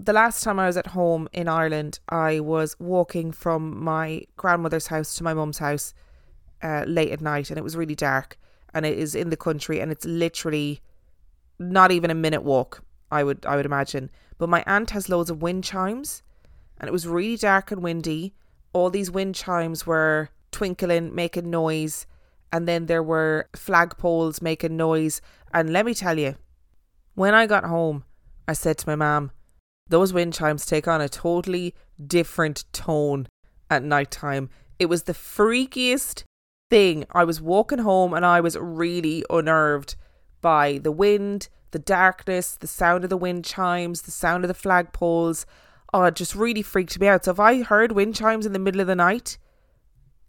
The 0.00 0.12
last 0.12 0.42
time 0.42 0.58
I 0.58 0.66
was 0.66 0.76
at 0.76 0.88
home 0.88 1.28
in 1.32 1.48
Ireland, 1.48 1.98
I 2.08 2.40
was 2.40 2.76
walking 2.78 3.32
from 3.32 3.82
my 3.82 4.24
grandmother's 4.36 4.86
house 4.88 5.14
to 5.14 5.24
my 5.24 5.34
mum's 5.34 5.58
house 5.58 5.92
uh, 6.62 6.84
late 6.86 7.10
at 7.10 7.20
night, 7.20 7.50
and 7.50 7.58
it 7.58 7.64
was 7.64 7.76
really 7.76 7.94
dark. 7.94 8.38
And 8.72 8.86
it 8.86 8.98
is 8.98 9.14
in 9.14 9.30
the 9.30 9.36
country, 9.36 9.80
and 9.80 9.90
it's 9.90 10.04
literally 10.04 10.80
not 11.58 11.90
even 11.90 12.10
a 12.10 12.14
minute 12.14 12.42
walk. 12.42 12.82
I 13.10 13.24
would 13.24 13.44
I 13.46 13.56
would 13.56 13.66
imagine. 13.66 14.10
But 14.38 14.48
my 14.48 14.62
aunt 14.66 14.90
has 14.90 15.08
loads 15.08 15.30
of 15.30 15.42
wind 15.42 15.64
chimes, 15.64 16.22
and 16.78 16.88
it 16.88 16.92
was 16.92 17.06
really 17.06 17.36
dark 17.36 17.72
and 17.72 17.82
windy. 17.82 18.34
All 18.72 18.90
these 18.90 19.10
wind 19.10 19.34
chimes 19.34 19.86
were 19.86 20.30
twinkling, 20.52 21.14
making 21.14 21.50
noise, 21.50 22.06
and 22.52 22.68
then 22.68 22.86
there 22.86 23.02
were 23.02 23.48
flagpoles 23.54 24.40
making 24.40 24.76
noise. 24.76 25.20
And 25.52 25.72
let 25.72 25.86
me 25.86 25.94
tell 25.94 26.18
you, 26.18 26.36
when 27.14 27.34
I 27.34 27.46
got 27.46 27.64
home, 27.64 28.04
I 28.46 28.52
said 28.52 28.78
to 28.78 28.88
my 28.88 28.96
mum, 28.96 29.32
those 29.88 30.12
wind 30.12 30.34
chimes 30.34 30.66
take 30.66 30.86
on 30.86 31.00
a 31.00 31.08
totally 31.08 31.74
different 32.04 32.64
tone 32.72 33.26
at 33.70 33.82
night 33.82 34.10
time. 34.10 34.50
It 34.78 34.86
was 34.86 35.04
the 35.04 35.14
freakiest 35.14 36.24
thing. 36.70 37.06
I 37.12 37.24
was 37.24 37.40
walking 37.40 37.78
home 37.78 38.12
and 38.12 38.24
I 38.24 38.40
was 38.40 38.56
really 38.56 39.24
unnerved 39.30 39.96
by 40.40 40.78
the 40.78 40.92
wind, 40.92 41.48
the 41.70 41.78
darkness, 41.78 42.56
the 42.56 42.66
sound 42.66 43.04
of 43.04 43.10
the 43.10 43.16
wind 43.16 43.44
chimes, 43.44 44.02
the 44.02 44.10
sound 44.10 44.44
of 44.44 44.48
the 44.48 44.54
flagpoles. 44.54 45.44
Oh, 45.92 46.04
it 46.04 46.14
just 46.14 46.34
really 46.34 46.62
freaked 46.62 46.98
me 47.00 47.08
out. 47.08 47.24
So 47.24 47.32
if 47.32 47.40
I 47.40 47.62
heard 47.62 47.92
wind 47.92 48.14
chimes 48.14 48.46
in 48.46 48.52
the 48.52 48.58
middle 48.58 48.80
of 48.80 48.86
the 48.86 48.94
night, 48.94 49.38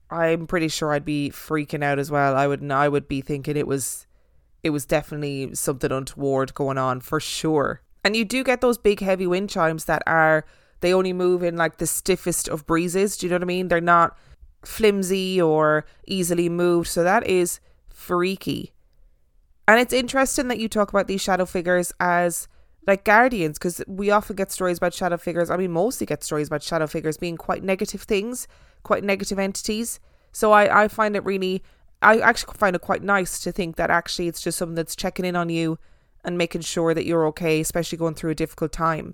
I'm 0.10 0.48
pretty 0.48 0.68
sure 0.68 0.92
I'd 0.92 1.06
be 1.06 1.30
freaking 1.30 1.84
out 1.84 2.00
as 2.00 2.10
well. 2.10 2.36
I 2.36 2.48
would 2.48 2.70
I 2.72 2.90
would 2.90 3.08
be 3.08 3.22
thinking 3.22 3.58
it 3.58 3.68
was 3.68 4.08
it 4.64 4.72
was 4.72 4.86
definitely 4.86 5.54
something 5.56 5.92
untoward 5.92 6.54
going 6.54 6.78
on 6.78 7.02
for 7.02 7.20
sure. 7.20 7.82
And 8.04 8.16
you 8.16 8.26
do 8.26 8.44
get 8.44 8.62
those 8.62 8.78
big 8.78 9.02
heavy 9.02 9.28
wind 9.28 9.50
chimes 9.50 9.86
that 9.86 10.02
are 10.08 10.46
they 10.82 10.94
only 10.94 11.14
move 11.14 11.44
in 11.44 11.58
like 11.58 11.78
the 11.78 11.88
stiffest 11.88 12.48
of 12.48 12.66
breezes. 12.66 13.18
Do 13.18 13.26
you 13.26 13.30
know 13.30 13.36
what 13.36 13.44
I 13.44 13.46
mean? 13.46 13.68
They're 13.68 13.82
not 13.82 14.18
flimsy 14.64 15.42
or 15.42 15.86
easily 16.08 16.50
moved. 16.50 16.88
So 16.88 17.04
that 17.04 17.28
is 17.28 17.60
freaky. 17.90 18.74
And 19.70 19.80
it's 19.80 19.94
interesting 19.94 20.48
that 20.48 20.58
you 20.58 20.68
talk 20.68 20.90
about 20.90 21.06
these 21.06 21.22
shadow 21.22 21.46
figures 21.46 21.94
as 22.00 22.48
like 22.88 23.04
guardians 23.04 23.60
because 23.60 23.84
we 23.88 24.10
often 24.10 24.36
get 24.36 24.52
stories 24.52 24.80
about 24.80 24.96
shadow 24.96 25.16
figures. 25.16 25.52
I 25.52 25.58
mean, 25.58 25.72
mostly 25.72 26.08
get 26.08 26.24
stories 26.24 26.48
about 26.48 26.64
shadow 26.64 26.88
figures 26.88 27.18
being 27.18 27.38
quite 27.38 27.64
negative 27.64 28.02
things, 28.02 28.48
quite 28.82 29.04
negative 29.04 29.38
entities. 29.38 30.00
So 30.32 30.54
I, 30.54 30.86
I 30.86 30.88
find 30.88 31.16
it 31.16 31.24
really, 31.24 31.62
I 32.02 32.18
actually 32.18 32.56
find 32.56 32.76
it 32.76 32.82
quite 32.82 33.04
nice 33.04 33.38
to 33.42 33.52
think 33.52 33.76
that 33.76 33.92
actually 33.92 34.28
it's 34.28 34.42
just 34.42 34.58
something 34.58 34.74
that's 34.74 34.96
checking 34.96 35.24
in 35.24 35.36
on 35.36 35.50
you 35.50 35.78
and 36.26 36.36
making 36.36 36.62
sure 36.62 36.96
that 36.96 37.06
you're 37.06 37.28
okay, 37.28 37.60
especially 37.60 38.00
going 38.00 38.16
through 38.16 38.32
a 38.32 38.36
difficult 38.36 38.72
time. 38.72 39.14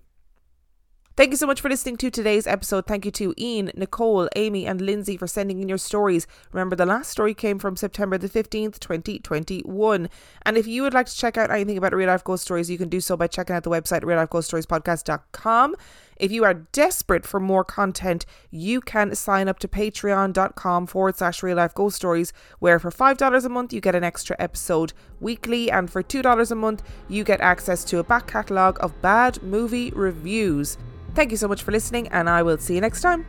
Thank 1.17 1.31
you 1.31 1.37
so 1.37 1.47
much 1.47 1.61
for 1.61 1.69
listening 1.69 1.95
to 1.97 2.11
today's 2.11 2.45
episode. 2.45 2.87
Thank 2.87 3.05
you 3.05 3.11
to 3.11 3.33
Ian, 3.37 3.71
Nicole, 3.73 4.27
Amy, 4.35 4.65
and 4.65 4.81
Lindsay 4.81 5.15
for 5.15 5.27
sending 5.27 5.61
in 5.61 5.69
your 5.69 5.77
stories. 5.77 6.27
Remember, 6.51 6.75
the 6.75 6.85
last 6.85 7.09
story 7.09 7.33
came 7.33 7.57
from 7.57 7.77
September 7.77 8.17
the 8.17 8.27
15th, 8.27 8.79
2021. 8.79 10.09
And 10.45 10.57
if 10.57 10.67
you 10.67 10.81
would 10.81 10.93
like 10.93 11.05
to 11.05 11.15
check 11.15 11.37
out 11.37 11.51
anything 11.51 11.77
about 11.77 11.93
real 11.93 12.09
life 12.09 12.25
ghost 12.25 12.43
stories, 12.43 12.69
you 12.69 12.77
can 12.77 12.89
do 12.89 12.99
so 12.99 13.15
by 13.15 13.27
checking 13.27 13.55
out 13.55 13.63
the 13.63 13.69
website 13.69 14.01
reallifeghoststoriespodcast.com. 14.01 15.75
If 16.17 16.31
you 16.31 16.43
are 16.43 16.53
desperate 16.53 17.25
for 17.25 17.39
more 17.39 17.63
content, 17.63 18.25
you 18.49 18.81
can 18.81 19.15
sign 19.15 19.47
up 19.47 19.59
to 19.59 19.67
patreon.com 19.67 20.87
forward 20.87 21.17
slash 21.17 21.43
real 21.43 21.57
life 21.57 21.73
ghost 21.73 21.97
stories, 21.97 22.31
where 22.59 22.79
for 22.79 22.91
$5 22.91 23.45
a 23.45 23.49
month 23.49 23.73
you 23.73 23.81
get 23.81 23.95
an 23.95 24.03
extra 24.03 24.35
episode 24.39 24.93
weekly, 25.19 25.69
and 25.69 25.89
for 25.89 26.01
$2 26.01 26.51
a 26.51 26.55
month 26.55 26.83
you 27.09 27.23
get 27.23 27.41
access 27.41 27.83
to 27.85 27.99
a 27.99 28.03
back 28.03 28.27
catalogue 28.27 28.77
of 28.81 29.01
bad 29.01 29.41
movie 29.43 29.91
reviews. 29.91 30.77
Thank 31.13 31.31
you 31.31 31.37
so 31.37 31.47
much 31.47 31.63
for 31.63 31.71
listening, 31.71 32.07
and 32.09 32.29
I 32.29 32.43
will 32.43 32.57
see 32.57 32.75
you 32.75 32.81
next 32.81 33.01
time. 33.01 33.25